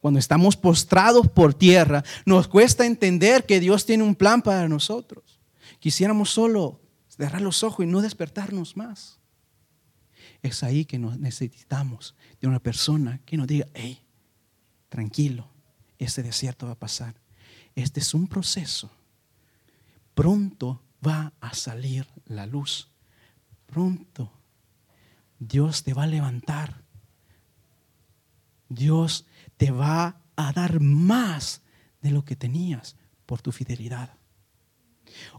[0.00, 5.29] Cuando estamos postrados por tierra, nos cuesta entender que Dios tiene un plan para nosotros.
[5.80, 9.18] Quisiéramos solo cerrar los ojos y no despertarnos más.
[10.42, 14.00] Es ahí que nos necesitamos de una persona que nos diga, hey,
[14.88, 15.50] tranquilo,
[15.98, 17.20] ese desierto va a pasar.
[17.74, 18.90] Este es un proceso.
[20.14, 22.90] Pronto va a salir la luz.
[23.66, 24.32] Pronto
[25.40, 26.84] Dios te va a levantar.
[28.68, 31.62] Dios te va a dar más
[32.02, 34.19] de lo que tenías por tu fidelidad.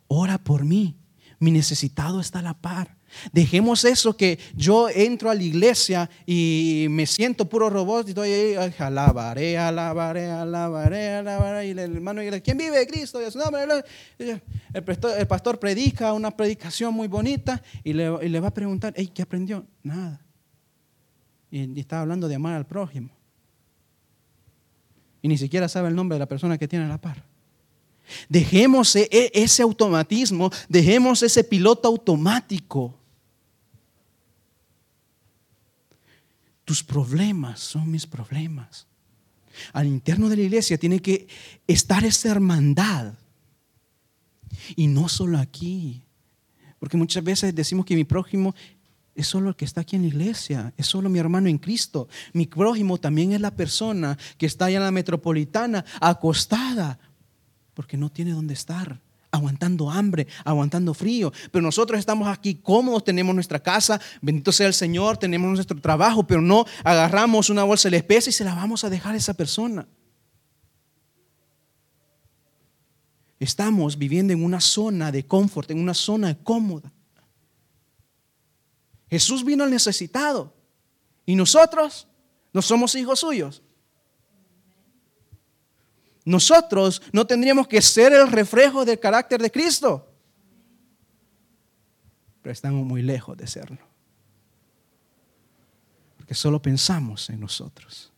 [0.07, 0.97] Ora por mí.
[1.39, 2.97] Mi necesitado está a la par.
[3.33, 8.29] Dejemos eso que yo entro a la iglesia y me siento puro robot y estoy
[8.29, 11.67] ahí, alabaré, alabaré, alabaré, alabaré.
[11.67, 12.85] Y el hermano, ¿quién vive?
[12.87, 13.19] Cristo.
[13.21, 18.49] Y el, pastor, el pastor predica una predicación muy bonita y le, y le va
[18.49, 19.65] a preguntar, ¿qué aprendió?
[19.83, 20.21] Nada.
[21.49, 23.09] Y, y está hablando de amar al prójimo.
[25.21, 27.30] Y ni siquiera sabe el nombre de la persona que tiene a la par.
[28.29, 33.01] Dejemos e, e, ese automatismo, dejemos ese piloto automático
[36.71, 38.87] Tus problemas son mis problemas.
[39.73, 41.27] Al interno de la iglesia tiene que
[41.67, 43.15] estar esa hermandad.
[44.77, 46.01] Y no solo aquí.
[46.79, 48.55] Porque muchas veces decimos que mi prójimo
[49.13, 52.07] es solo el que está aquí en la iglesia, es solo mi hermano en Cristo.
[52.31, 56.97] Mi prójimo también es la persona que está allá en la metropolitana acostada
[57.81, 61.33] porque no tiene dónde estar aguantando hambre, aguantando frío.
[61.51, 66.27] Pero nosotros estamos aquí cómodos, tenemos nuestra casa, bendito sea el Señor, tenemos nuestro trabajo,
[66.27, 69.33] pero no agarramos una bolsa de especie y se la vamos a dejar a esa
[69.33, 69.87] persona.
[73.39, 76.93] estamos viviendo en una zona de confort, en una zona cómoda.
[79.09, 80.53] Jesús vino al necesitado
[81.25, 82.07] y nosotros
[82.53, 83.63] no somos hijos suyos.
[86.25, 90.07] Nosotros no tendríamos que ser el reflejo del carácter de Cristo,
[92.41, 93.79] pero estamos muy lejos de serlo.
[96.17, 98.11] Porque solo pensamos en nosotros,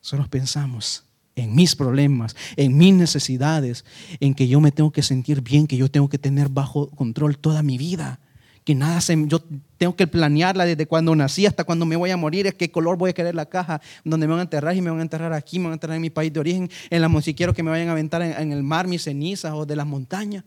[0.00, 1.04] solo pensamos
[1.36, 3.84] en mis problemas, en mis necesidades,
[4.20, 7.38] en que yo me tengo que sentir bien, que yo tengo que tener bajo control
[7.38, 8.20] toda mi vida
[8.64, 9.42] que nada se, yo
[9.76, 12.96] tengo que planearla desde cuando nací hasta cuando me voy a morir, es qué color
[12.96, 15.34] voy a querer la caja, donde me van a enterrar y me van a enterrar
[15.34, 17.62] aquí, me van a enterrar en mi país de origen, en la si quiero que
[17.62, 20.44] me vayan a aventar en, en el mar mis cenizas o de las montañas.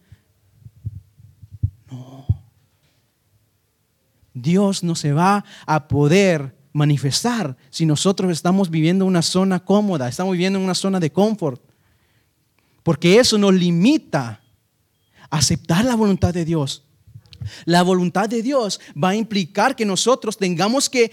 [1.91, 2.25] No.
[4.33, 10.33] Dios no se va a poder manifestar si nosotros estamos viviendo una zona cómoda, estamos
[10.33, 11.61] viviendo en una zona de confort.
[12.81, 14.41] Porque eso nos limita
[15.29, 16.86] a aceptar la voluntad de Dios.
[17.65, 21.11] La voluntad de Dios va a implicar que nosotros tengamos que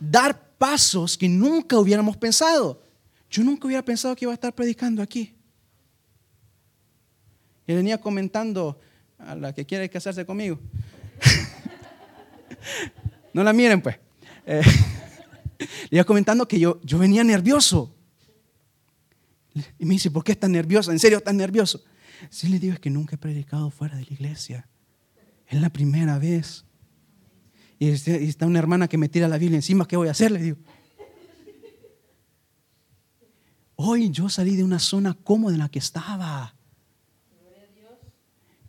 [0.00, 2.82] dar pasos que nunca hubiéramos pensado.
[3.30, 5.34] Yo nunca hubiera pensado que iba a estar predicando aquí.
[7.66, 8.78] Y venía comentando
[9.18, 10.58] a la que quiere casarse conmigo.
[13.32, 13.96] no la miren pues.
[14.46, 14.62] Eh,
[15.90, 17.94] le iba comentando que yo, yo venía nervioso.
[19.78, 20.90] Y me dice, ¿por qué estás nervioso?
[20.90, 21.82] ¿En serio estás nervioso?
[22.28, 24.68] Sí, le digo, es que nunca he predicado fuera de la iglesia.
[25.48, 26.64] Es la primera vez.
[27.78, 30.30] Este, y está una hermana que me tira la Biblia encima, ¿qué voy a hacer?
[30.30, 30.56] Le digo.
[33.76, 36.54] Hoy yo salí de una zona cómoda en la que estaba.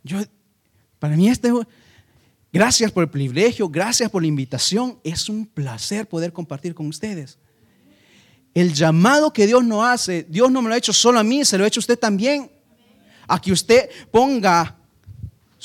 [0.02, 0.18] Yo,
[0.98, 1.52] para mí este,
[2.52, 4.98] gracias por el privilegio, gracias por la invitación.
[5.04, 7.38] Es un placer poder compartir con ustedes.
[8.54, 11.44] El llamado que Dios nos hace, Dios no me lo ha hecho solo a mí,
[11.44, 12.50] se lo ha hecho a usted también.
[13.28, 14.75] A que usted ponga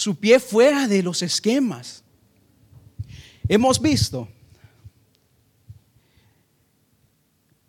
[0.02, 2.04] su pie fuera de los esquemas.
[3.48, 4.28] Hemos visto,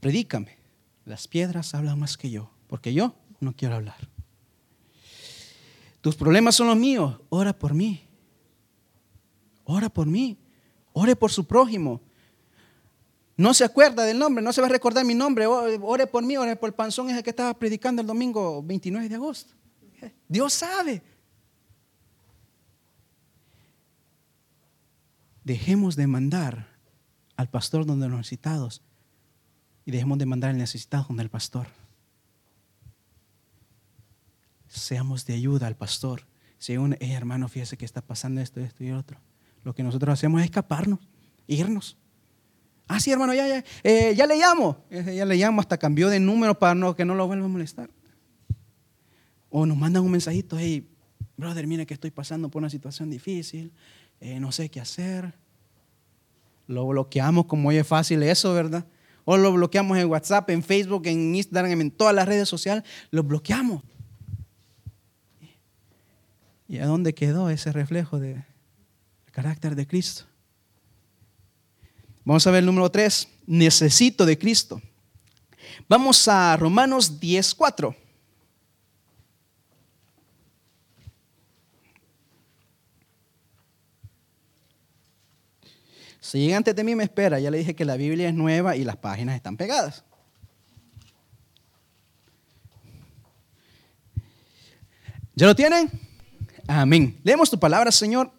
[0.00, 0.56] predícame,
[1.04, 4.08] las piedras hablan más que yo, porque yo no quiero hablar.
[6.00, 8.02] Tus problemas son los míos, ora por mí.
[9.64, 10.38] Ora por mí,
[10.94, 12.00] ore por su prójimo.
[13.36, 15.46] No se acuerda del nombre, no se va a recordar mi nombre.
[15.46, 19.14] Ore por mí, ore por el panzón ese que estaba predicando el domingo 29 de
[19.16, 19.52] agosto.
[20.26, 21.11] Dios sabe.
[25.44, 26.68] Dejemos de mandar
[27.36, 28.82] al pastor donde los necesitados
[29.84, 31.66] y dejemos de mandar al necesitado donde el pastor.
[34.68, 36.26] Seamos de ayuda al pastor.
[36.58, 39.18] Si un hermano, fíjese que está pasando esto, esto y otro.
[39.64, 41.00] Lo que nosotros hacemos es escaparnos,
[41.46, 41.96] irnos.
[42.88, 44.84] Ah, sí, hermano, ya, ya, eh, ya le llamo.
[44.90, 47.90] Ya le llamo, hasta cambió de número para no, que no lo vuelva a molestar.
[49.50, 50.88] O nos mandan un mensajito, hey,
[51.36, 53.72] brother, mire que estoy pasando por una situación difícil.
[54.22, 55.34] Eh, no sé qué hacer.
[56.68, 58.86] Lo bloqueamos como es fácil eso, ¿verdad?
[59.24, 62.84] O lo bloqueamos en WhatsApp, en Facebook, en Instagram, en todas las redes sociales.
[63.10, 63.82] Lo bloqueamos.
[66.68, 68.44] ¿Y a dónde quedó ese reflejo del
[69.32, 70.24] carácter de Cristo?
[72.24, 73.28] Vamos a ver el número 3.
[73.48, 74.80] Necesito de Cristo.
[75.88, 77.96] Vamos a Romanos 10, 4.
[86.22, 87.40] Si llega antes de mí, me espera.
[87.40, 90.04] Ya le dije que la Biblia es nueva y las páginas están pegadas.
[95.34, 95.90] ¿Ya lo tienen?
[96.68, 97.18] Amén.
[97.24, 98.30] Leemos tu palabra, Señor.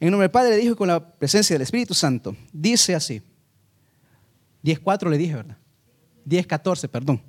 [0.00, 2.36] En nombre del Padre, le dijo con la presencia del Espíritu Santo.
[2.52, 3.22] Dice así.
[4.64, 5.58] 10.4 le dije, ¿verdad?
[6.26, 7.22] 10.14, perdón.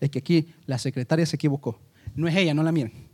[0.00, 1.78] Es que aquí la secretaria se equivocó.
[2.14, 3.05] No es ella, no la miren.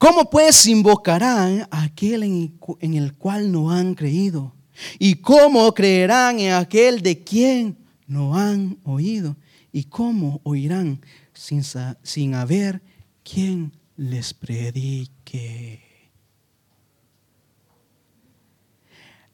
[0.00, 4.54] ¿Cómo pues invocarán a aquel en el cual no han creído?
[4.98, 9.36] ¿Y cómo creerán en aquel de quien no han oído?
[9.70, 11.02] ¿Y cómo oirán
[11.34, 11.62] sin,
[12.02, 12.80] sin haber
[13.22, 15.82] quien les predique?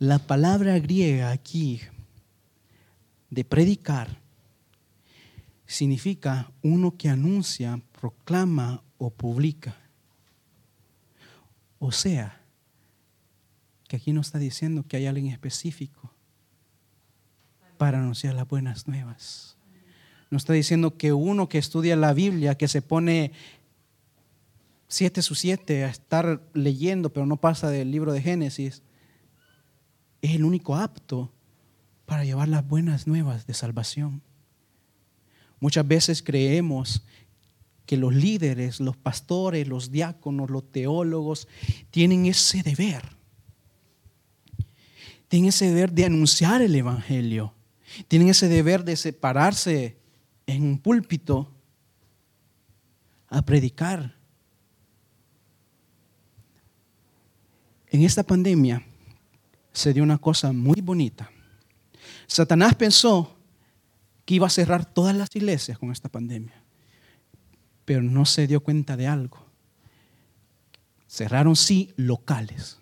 [0.00, 1.80] La palabra griega aquí
[3.30, 4.18] de predicar
[5.64, 9.85] significa uno que anuncia, proclama o publica.
[11.86, 12.40] O sea,
[13.86, 16.12] que aquí no está diciendo que hay alguien específico
[17.78, 19.56] para anunciar las buenas nuevas.
[20.28, 23.30] No está diciendo que uno que estudia la Biblia, que se pone
[24.88, 28.82] siete su siete a estar leyendo, pero no pasa del libro de Génesis,
[30.22, 31.32] es el único apto
[32.04, 34.22] para llevar las buenas nuevas de salvación.
[35.60, 37.04] Muchas veces creemos
[37.86, 41.48] que los líderes, los pastores, los diáconos, los teólogos
[41.90, 43.16] tienen ese deber.
[45.28, 47.54] Tienen ese deber de anunciar el Evangelio.
[48.08, 49.96] Tienen ese deber de separarse
[50.46, 51.52] en un púlpito
[53.28, 54.14] a predicar.
[57.88, 58.84] En esta pandemia
[59.72, 61.30] se dio una cosa muy bonita.
[62.26, 63.36] Satanás pensó
[64.24, 66.62] que iba a cerrar todas las iglesias con esta pandemia,
[67.86, 69.46] pero no se dio cuenta de algo.
[71.08, 72.78] Cerraron sí locales,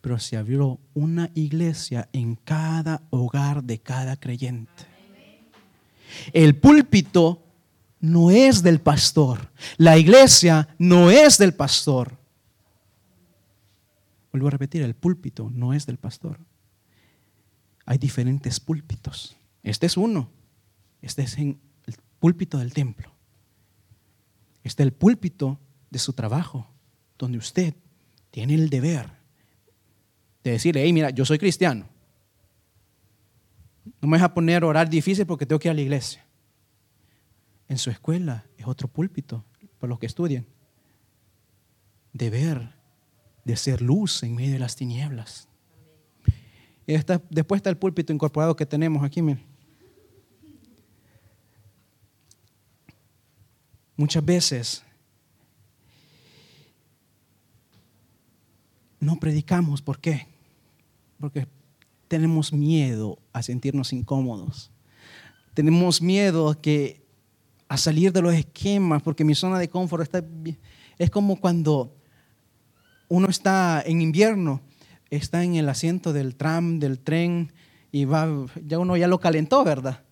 [0.00, 4.86] pero se abrió una iglesia en cada hogar de cada creyente.
[6.32, 7.42] El púlpito
[8.00, 9.50] no es del pastor.
[9.76, 12.16] La iglesia no es del pastor.
[14.30, 16.38] Vuelvo a repetir, el púlpito no es del pastor.
[17.84, 19.36] Hay diferentes púlpitos.
[19.64, 20.30] Este es uno.
[21.02, 21.56] Este es el
[22.20, 23.15] púlpito del templo.
[24.66, 25.60] Este es el púlpito
[25.90, 26.68] de su trabajo,
[27.16, 27.72] donde usted
[28.32, 29.08] tiene el deber
[30.42, 31.86] de decirle, hey, mira, yo soy cristiano.
[34.00, 36.26] No me vas a poner a orar difícil porque tengo que ir a la iglesia.
[37.68, 39.44] En su escuela es otro púlpito
[39.78, 40.44] para los que estudian.
[42.12, 42.74] Deber
[43.44, 45.48] de ser luz en medio de las tinieblas.
[46.88, 46.94] Y
[47.30, 49.22] después está el púlpito incorporado que tenemos aquí,
[53.96, 54.82] Muchas veces
[59.00, 59.82] no predicamos.
[59.82, 60.26] ¿Por qué?
[61.18, 61.46] Porque
[62.08, 64.70] tenemos miedo a sentirnos incómodos.
[65.54, 67.02] Tenemos miedo a, que,
[67.68, 70.24] a salir de los esquemas, porque mi zona de confort está,
[70.98, 71.96] es como cuando
[73.08, 74.60] uno está en invierno,
[75.10, 77.52] está en el asiento del tram, del tren,
[77.92, 78.28] y va,
[78.64, 80.02] ya uno ya lo calentó, ¿verdad?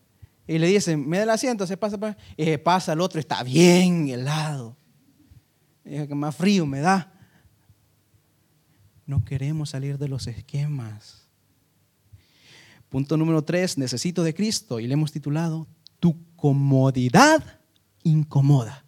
[0.46, 3.42] Y le dicen, me da el asiento, se pasa, y se pasa el otro, está
[3.42, 4.76] bien helado.
[5.84, 7.12] Y que más frío me da.
[9.06, 11.28] No queremos salir de los esquemas.
[12.88, 14.80] Punto número tres, necesito de Cristo.
[14.80, 15.66] Y le hemos titulado,
[15.98, 17.60] tu comodidad
[18.02, 18.84] incomoda.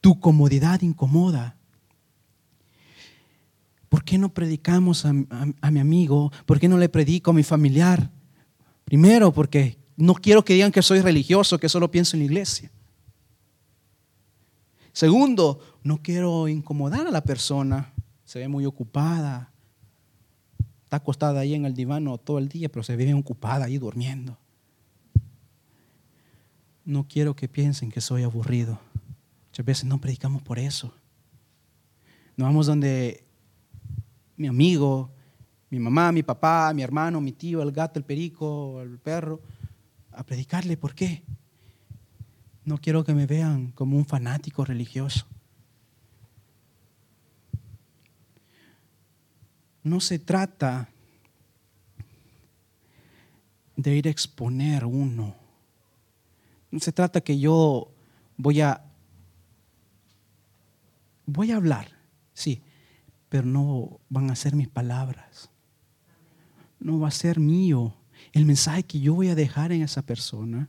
[0.00, 1.56] Tu comodidad incomoda.
[3.88, 5.12] ¿Por qué no predicamos a,
[5.60, 6.32] a, mi amigo?
[6.44, 8.10] ¿Por qué no le predico a mi familiar?
[8.84, 12.70] Primero, porque no quiero que digan que soy religioso, que solo pienso en la iglesia.
[14.92, 17.92] Segundo, no quiero incomodar a la persona
[18.26, 19.50] se ve muy ocupada.
[20.84, 23.78] Está acostada ahí en el divano todo el día, pero se ve bien ocupada ahí
[23.78, 24.36] durmiendo.
[26.84, 28.78] No quiero que piensen que soy aburrido.
[29.48, 30.92] Muchas veces no predicamos por eso.
[32.36, 33.24] Nos vamos donde
[34.36, 35.10] mi amigo,
[35.70, 39.40] mi mamá, mi papá, mi hermano, mi tío, el gato, el perico, el perro,
[40.16, 40.76] a predicarle.
[40.76, 41.22] ¿Por qué?
[42.64, 45.26] No quiero que me vean como un fanático religioso.
[49.86, 50.88] no se trata
[53.76, 55.36] de ir a exponer uno.
[56.72, 57.92] No se trata que yo
[58.36, 58.82] voy a
[61.24, 61.88] voy a hablar,
[62.34, 62.62] sí,
[63.28, 65.50] pero no van a ser mis palabras.
[66.80, 67.94] No va a ser mío.
[68.32, 70.68] El mensaje que yo voy a dejar en esa persona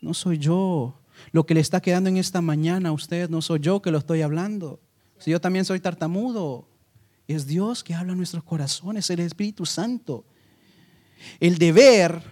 [0.00, 0.98] no soy yo.
[1.30, 3.98] Lo que le está quedando en esta mañana a usted no soy yo que lo
[3.98, 4.80] estoy hablando.
[5.18, 6.68] Si yo también soy tartamudo,
[7.28, 10.24] es Dios que habla en nuestros corazones, el Espíritu Santo.
[11.38, 12.22] El deber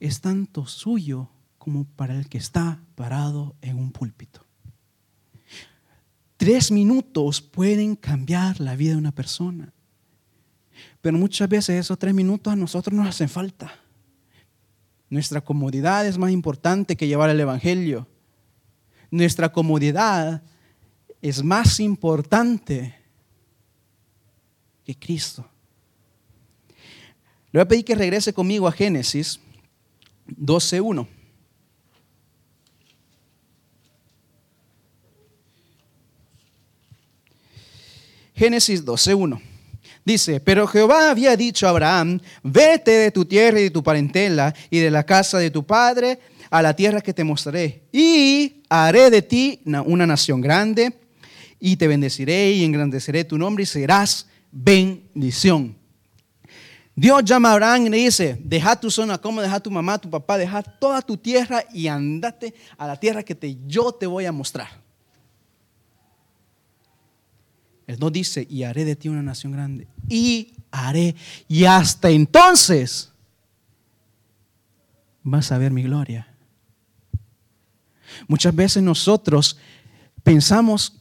[0.00, 1.28] es tanto suyo
[1.58, 4.46] como para el que está parado en un púlpito.
[6.36, 9.72] Tres minutos pueden cambiar la vida de una persona.
[11.06, 13.72] Pero muchas veces esos tres minutos a nosotros nos hacen falta.
[15.08, 18.08] Nuestra comodidad es más importante que llevar el Evangelio.
[19.08, 20.42] Nuestra comodidad
[21.22, 22.96] es más importante
[24.84, 25.48] que Cristo.
[27.52, 29.38] Le voy a pedir que regrese conmigo a Génesis
[30.26, 31.06] 12.1.
[38.34, 39.55] Génesis 12.1.
[40.06, 44.54] Dice, pero Jehová había dicho a Abraham, vete de tu tierra y de tu parentela
[44.70, 47.82] y de la casa de tu padre a la tierra que te mostraré.
[47.90, 50.96] Y haré de ti una nación grande
[51.58, 55.76] y te bendeciré y engrandeceré tu nombre y serás bendición.
[56.94, 60.08] Dios llama a Abraham y le dice, deja tu zona como deja tu mamá, tu
[60.08, 64.24] papá, deja toda tu tierra y andate a la tierra que te, yo te voy
[64.24, 64.85] a mostrar.
[67.86, 69.86] Él no dice, y haré de ti una nación grande.
[70.08, 71.14] Y haré.
[71.48, 73.12] Y hasta entonces
[75.22, 76.28] vas a ver mi gloria.
[78.28, 79.58] Muchas veces nosotros
[80.22, 81.00] pensamos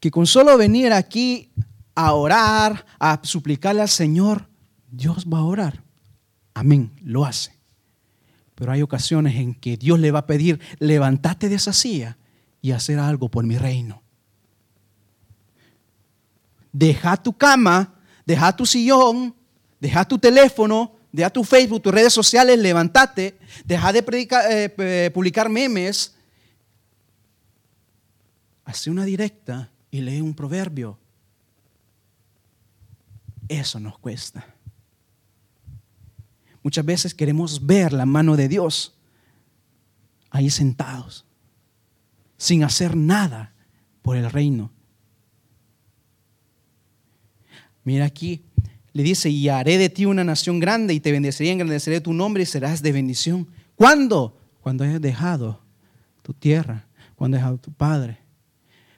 [0.00, 1.50] que con solo venir aquí
[1.94, 4.48] a orar, a suplicarle al Señor,
[4.90, 5.82] Dios va a orar.
[6.54, 7.52] Amén, lo hace.
[8.54, 12.16] Pero hay ocasiones en que Dios le va a pedir, levántate de esa silla
[12.60, 14.01] y hacer algo por mi reino.
[16.72, 17.94] Deja tu cama,
[18.24, 19.34] deja tu sillón,
[19.78, 24.04] deja tu teléfono, deja tu Facebook, tus redes sociales, levántate, deja de
[24.78, 26.14] eh, publicar memes,
[28.64, 30.98] hace una directa y lee un proverbio.
[33.48, 34.46] Eso nos cuesta.
[36.62, 38.94] Muchas veces queremos ver la mano de Dios
[40.30, 41.26] ahí sentados,
[42.38, 43.52] sin hacer nada
[44.00, 44.70] por el reino.
[47.84, 48.44] Mira aquí,
[48.92, 52.42] le dice, y haré de ti una nación grande y te bendeciré, engrandeceré tu nombre
[52.42, 53.48] y serás de bendición.
[53.74, 54.38] ¿Cuándo?
[54.60, 55.60] Cuando hayas dejado
[56.22, 58.18] tu tierra, cuando hayas dejado tu padre.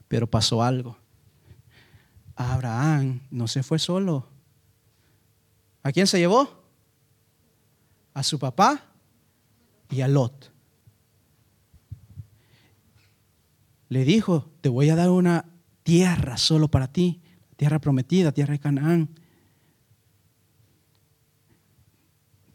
[0.08, 0.98] Pero pasó algo.
[2.36, 4.28] Abraham no se fue solo.
[5.82, 6.64] ¿A quién se llevó?
[8.12, 8.84] A su papá
[9.90, 10.52] y a Lot.
[13.88, 15.44] Le dijo, te voy a dar una
[15.82, 17.20] tierra solo para ti,
[17.56, 19.08] tierra prometida, tierra de Canaán.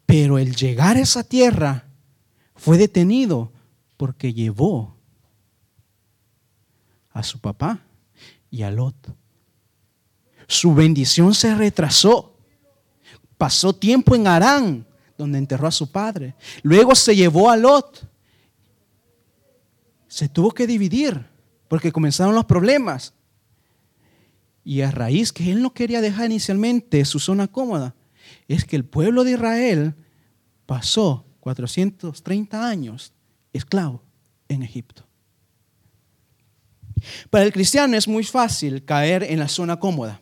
[0.06, 1.86] Pero el llegar a esa tierra
[2.54, 3.52] fue detenido
[3.96, 4.96] porque llevó
[7.12, 7.80] a su papá
[8.50, 9.14] y a Lot.
[10.46, 12.36] Su bendición se retrasó.
[13.38, 14.86] Pasó tiempo en Arán,
[15.16, 16.34] donde enterró a su padre.
[16.62, 18.06] Luego se llevó a Lot.
[20.08, 21.24] Se tuvo que dividir
[21.68, 23.14] porque comenzaron los problemas.
[24.64, 27.94] Y a raíz que él no quería dejar inicialmente su zona cómoda,
[28.48, 29.94] es que el pueblo de Israel
[30.66, 33.12] pasó 430 años
[33.52, 34.02] esclavo
[34.48, 35.04] en Egipto.
[37.30, 40.20] Para el cristiano es muy fácil caer en la zona cómoda.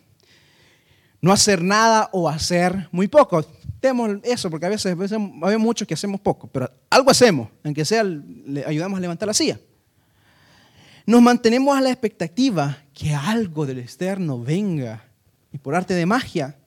[1.20, 3.42] No hacer nada o hacer muy poco.
[3.80, 7.48] Tenemos eso porque a veces, a veces hay muchos que hacemos poco, pero algo hacemos,
[7.64, 9.58] aunque sea le ayudamos a levantar la silla.
[11.06, 15.04] Nos mantenemos a la expectativa que algo del externo venga
[15.52, 16.58] y por arte de magia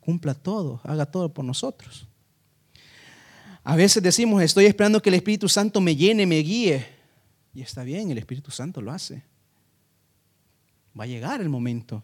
[0.00, 2.08] cumpla todo, haga todo por nosotros.
[3.62, 6.86] A veces decimos, estoy esperando que el Espíritu Santo me llene, me guíe.
[7.52, 9.22] Y está bien, el Espíritu Santo lo hace.
[10.98, 12.02] Va a llegar el momento.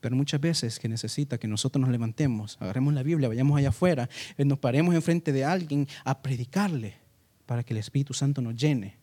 [0.00, 4.08] Pero muchas veces que necesita que nosotros nos levantemos, agarremos la Biblia, vayamos allá afuera,
[4.36, 6.96] eh, nos paremos enfrente de alguien a predicarle
[7.46, 8.99] para que el Espíritu Santo nos llene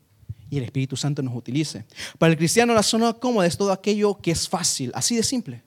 [0.49, 1.85] y el Espíritu Santo nos utilice.
[2.17, 5.61] Para el cristiano la zona cómoda es todo aquello que es fácil, así de simple.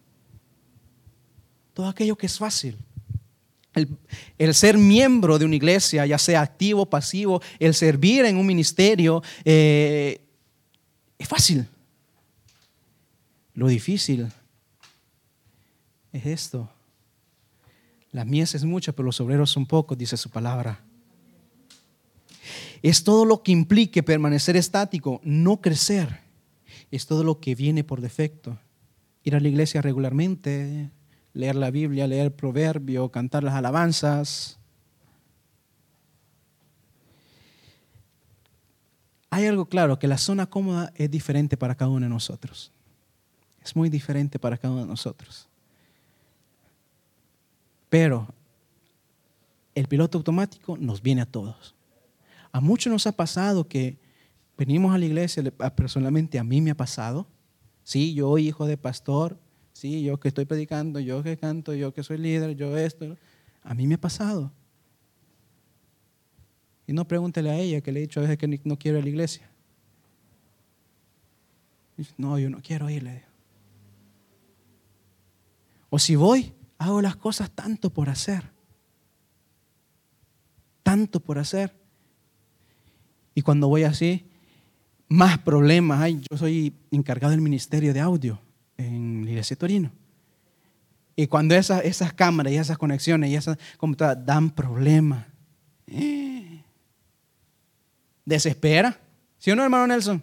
[1.74, 2.76] Todo aquello que es fácil.
[4.38, 8.46] El, ser miembro de una iglesia, ya sea activo o pasivo, el servir en un
[8.46, 10.20] ministerio, eh,
[11.18, 11.66] es fácil.
[13.54, 14.28] Lo difícil
[16.12, 16.68] es esto.
[18.10, 20.80] La mies es mucha, pero los obreros son pocos, dice su palabra.
[22.82, 26.20] Es todo lo que implique permanecer estático, no crecer.
[26.90, 28.58] Es todo lo que viene por defecto.
[29.22, 30.90] Ir a la iglesia regularmente,
[31.34, 34.58] leer la Biblia, leer el proverbio, cantar las alabanzas.
[39.28, 42.72] Hay algo claro, que la zona cómoda es diferente para cada uno de nosotros.
[43.62, 45.48] Es muy diferente para cada uno de nosotros.
[47.90, 48.26] Pero
[49.74, 51.74] el piloto automático nos viene a todos.
[52.52, 53.98] A muchos nos ha pasado que
[54.56, 55.42] venimos a la iglesia,
[55.74, 57.26] personalmente a mí me ha pasado.
[57.82, 59.38] Sí, yo hijo de pastor,
[59.80, 63.16] Sí, yo que estoy predicando, yo que canto, yo que soy líder, yo esto.
[63.62, 64.52] A mí me ha pasado.
[66.86, 69.02] Y no pregúntele a ella que le he dicho a veces que no quiero ir
[69.02, 69.50] a la iglesia.
[72.18, 73.24] No, yo no quiero irle.
[75.88, 78.50] O si voy, hago las cosas tanto por hacer.
[80.82, 81.79] Tanto por hacer.
[83.34, 84.24] Y cuando voy así,
[85.08, 86.20] más problemas hay.
[86.30, 88.40] Yo soy encargado del ministerio de audio
[88.76, 89.90] en la iglesia Torino.
[91.16, 95.26] Y cuando esas, esas cámaras y esas conexiones y esas computadoras dan problemas,
[98.24, 98.98] desespera.
[99.38, 100.22] ¿Sí o no, hermano Nelson?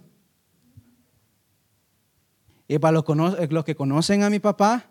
[2.68, 3.06] Y para los,
[3.50, 4.86] los que conocen a mi papá,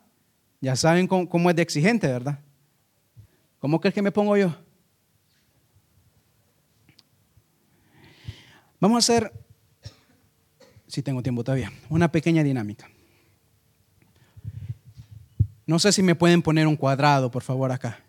[0.60, 2.38] ya saben cómo, es de exigente, ¿verdad?
[3.58, 4.54] ¿Cómo crees que me pongo yo?
[8.80, 9.32] Vamos a hacer,
[10.86, 12.90] si tengo tiempo todavía, una pequeña dinámica.
[15.66, 18.00] No sé si me pueden poner un cuadrado, por favor, acá.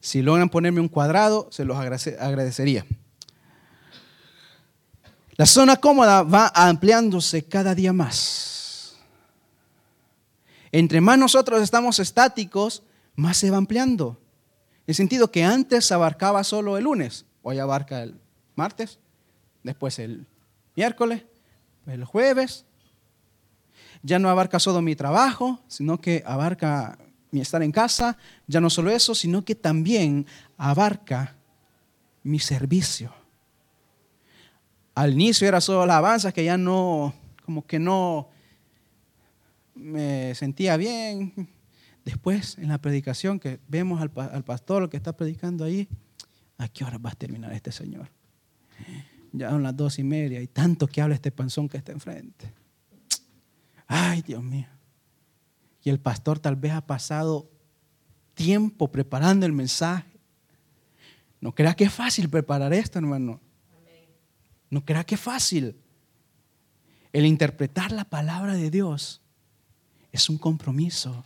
[0.00, 2.84] Si logran ponerme un cuadrado, se los agradecería.
[5.36, 8.96] La zona cómoda va ampliándose cada día más.
[10.72, 12.82] Entre más nosotros estamos estáticos,
[13.14, 14.20] más se va ampliando.
[14.80, 18.20] En el sentido que antes abarcaba solo el lunes, hoy abarca el
[18.56, 18.98] martes,
[19.62, 20.26] después el
[20.76, 21.24] miércoles,
[21.86, 22.64] el jueves.
[24.02, 26.98] Ya no abarca solo mi trabajo, sino que abarca
[27.30, 31.34] mi estar en casa, ya no solo eso, sino que también abarca
[32.22, 33.12] mi servicio.
[34.94, 38.28] Al inicio era solo alabanza que ya no, como que no
[39.74, 41.48] me sentía bien.
[42.04, 45.88] Después, en la predicación que vemos al, al pastor que está predicando ahí,
[46.58, 48.10] ¿a qué hora va a terminar este señor?
[49.32, 52.52] Ya son las dos y media y tanto que habla este panzón que está enfrente.
[53.86, 54.66] Ay, Dios mío.
[55.82, 57.50] Y el pastor tal vez ha pasado
[58.34, 60.12] tiempo preparando el mensaje.
[61.40, 63.40] No crea que es fácil preparar esto, hermano.
[64.70, 65.76] No crea que es fácil.
[67.12, 69.20] El interpretar la palabra de Dios
[70.12, 71.24] es un compromiso.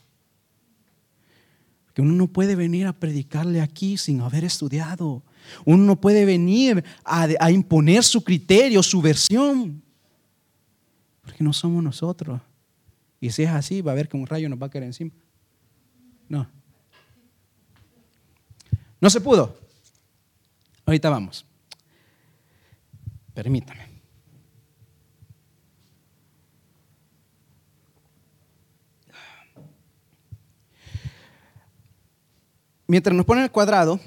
[1.93, 5.23] Que uno no puede venir a predicarle aquí sin haber estudiado.
[5.65, 9.83] Uno no puede venir a, imponer su criterio, su versión.
[11.23, 12.41] Porque no somos nosotros.
[13.21, 15.11] Y si es así, va a ver que un rayo nos va a caer encima.
[16.29, 16.49] No.
[19.01, 19.57] No se pudo.
[20.85, 21.45] Ahorita vamos.
[23.35, 23.97] Permítame.
[32.89, 33.99] Mientras nos ponen el cuadrado,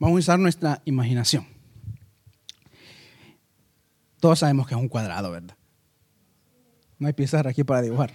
[0.00, 1.46] vamos a usar nuestra imaginación.
[4.18, 5.56] Todos sabemos que es un cuadrado, ¿verdad?
[6.98, 8.12] No hay pizarra aquí para dibujar.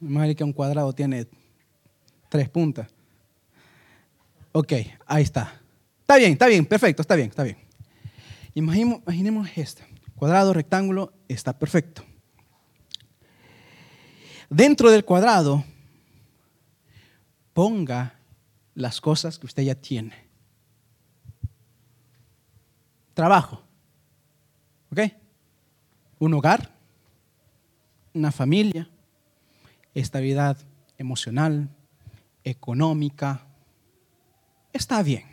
[0.00, 1.28] Imagínate que un cuadrado tiene
[2.28, 2.88] tres puntas.
[4.52, 4.72] Ok,
[5.06, 5.60] ahí está.
[6.00, 7.56] Está bien, está bien, perfecto, está bien, está bien.
[8.54, 9.82] Imaginemos esto.
[10.16, 12.04] Cuadrado, rectángulo, está perfecto.
[14.48, 15.64] Dentro del cuadrado,
[17.52, 18.19] ponga
[18.74, 20.14] las cosas que usted ya tiene.
[23.14, 23.62] Trabajo.
[24.90, 25.00] ¿Ok?
[26.20, 26.70] un hogar,
[28.12, 28.88] una familia,
[29.94, 30.58] estabilidad
[30.98, 31.74] emocional,
[32.44, 33.46] económica,
[34.72, 35.24] está bien.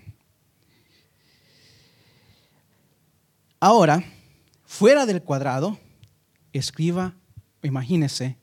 [3.59, 4.01] Ahora,
[4.63, 5.77] fuera del cuadrado,
[6.53, 7.13] escriba,
[7.61, 8.38] imagínese,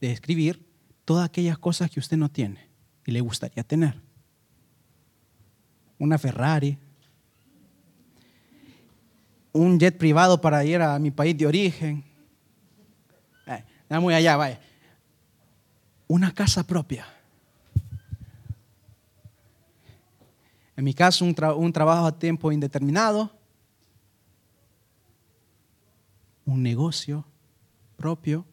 [0.00, 0.68] de escribir
[1.06, 2.68] todas aquellas cosas que usted no tiene
[3.06, 3.98] y le gustaría tener.
[6.02, 6.76] Una Ferrari,
[9.52, 12.02] un jet privado para ir a mi país de origen.
[13.46, 14.60] Eh, muy allá, vaya.
[16.08, 17.06] Una casa propia.
[20.76, 23.30] En mi caso, un, un trabajo a tiempo indeterminado.
[26.44, 27.24] Un negocio
[27.96, 28.44] propio.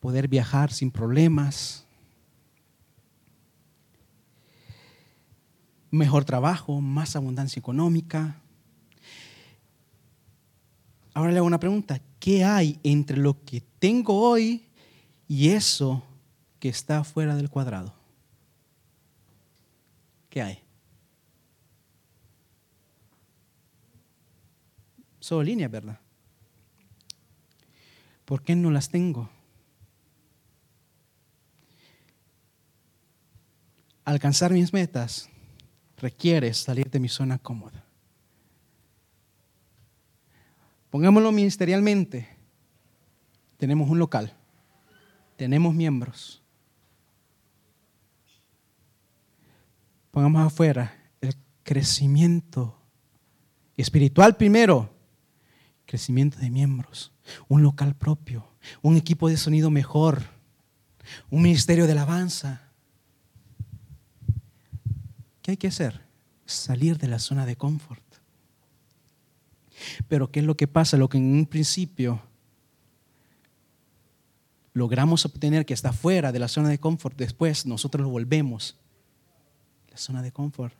[0.00, 1.87] Poder viajar sin problemas.
[5.90, 8.36] Mejor trabajo, más abundancia económica
[11.18, 12.00] Ahora le hago una pregunta.
[12.20, 14.64] ¿Qué hay entre lo que tengo hoy
[15.26, 16.04] y eso
[16.60, 17.92] que está fuera del cuadrado?
[20.30, 20.62] ¿Qué hay?
[25.18, 25.98] Solo líneas, ¿verdad?
[28.24, 29.28] ¿Por qué no las tengo?
[34.04, 35.28] Alcanzar mis metas
[35.98, 37.84] requiere salir de mi zona cómoda.
[40.90, 42.28] Pongámoslo ministerialmente.
[43.58, 44.32] Tenemos un local,
[45.36, 46.42] tenemos miembros.
[50.10, 51.34] Pongamos afuera el
[51.64, 52.80] crecimiento
[53.76, 54.90] espiritual primero,
[55.86, 57.12] crecimiento de miembros,
[57.48, 58.48] un local propio,
[58.82, 60.22] un equipo de sonido mejor,
[61.30, 62.67] un ministerio de alabanza.
[65.48, 66.02] ¿Qué hay que hacer?
[66.44, 68.04] Salir de la zona de confort.
[70.06, 70.98] Pero ¿qué es lo que pasa?
[70.98, 72.20] Lo que en un principio
[74.74, 78.76] logramos obtener que está fuera de la zona de confort, después nosotros lo volvemos
[79.90, 80.74] la zona de confort.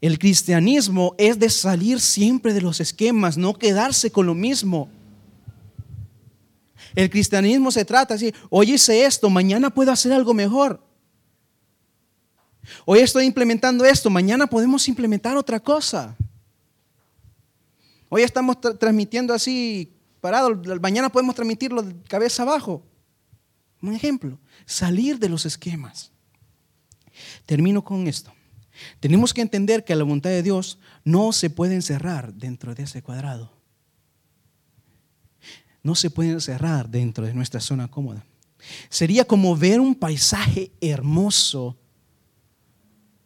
[0.00, 4.88] El cristianismo es de salir siempre de los esquemas, no quedarse con lo mismo.
[6.96, 10.87] El cristianismo se trata así, hoy hice esto, mañana puedo hacer algo mejor.
[12.84, 16.16] Hoy estoy implementando esto, mañana podemos implementar otra cosa.
[18.08, 22.82] Hoy estamos transmitiendo así parado, mañana podemos transmitirlo de cabeza abajo.
[23.80, 26.10] Un ejemplo, salir de los esquemas.
[27.46, 28.32] Termino con esto.
[29.00, 33.02] Tenemos que entender que la voluntad de Dios no se puede encerrar dentro de ese
[33.02, 33.52] cuadrado.
[35.82, 38.24] No se puede encerrar dentro de nuestra zona cómoda.
[38.88, 41.76] Sería como ver un paisaje hermoso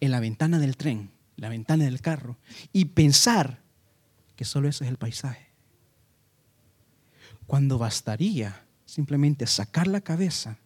[0.02, 2.36] en la ventana del tren, la ventana del carro,
[2.72, 3.62] y pensar
[4.34, 5.52] que solo eso es el paisaje.
[7.46, 10.58] Cuando bastaría simplemente sacar la cabeza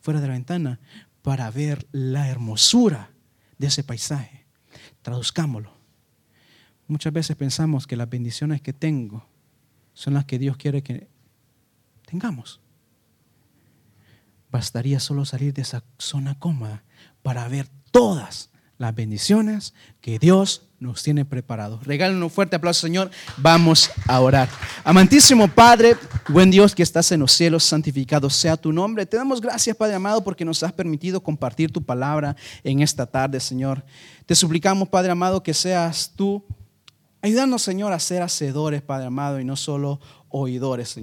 [0.00, 0.80] fuera de la ventana
[1.22, 3.12] para ver la hermosura
[3.56, 4.46] de ese paisaje.
[5.02, 5.72] Traduzcámoslo.
[6.88, 9.28] Muchas veces pensamos que las bendiciones que tengo
[9.94, 11.08] son las que Dios quiere que
[12.04, 12.60] tengamos.
[14.50, 16.82] Bastaría solo salir de esa zona cómoda
[17.22, 18.51] para ver todas
[18.82, 21.86] las bendiciones que Dios nos tiene preparados.
[21.86, 23.10] Regalen un fuerte aplauso, Señor.
[23.36, 24.48] Vamos a orar.
[24.82, 25.96] Amantísimo Padre,
[26.28, 29.06] buen Dios que estás en los cielos, santificado sea tu nombre.
[29.06, 33.38] Te damos gracias, Padre amado, porque nos has permitido compartir tu palabra en esta tarde,
[33.38, 33.84] Señor.
[34.26, 36.44] Te suplicamos, Padre amado, que seas tú.
[37.20, 41.00] Ayúdanos, Señor, a ser hacedores, Padre amado, y no solo oidores, Señor.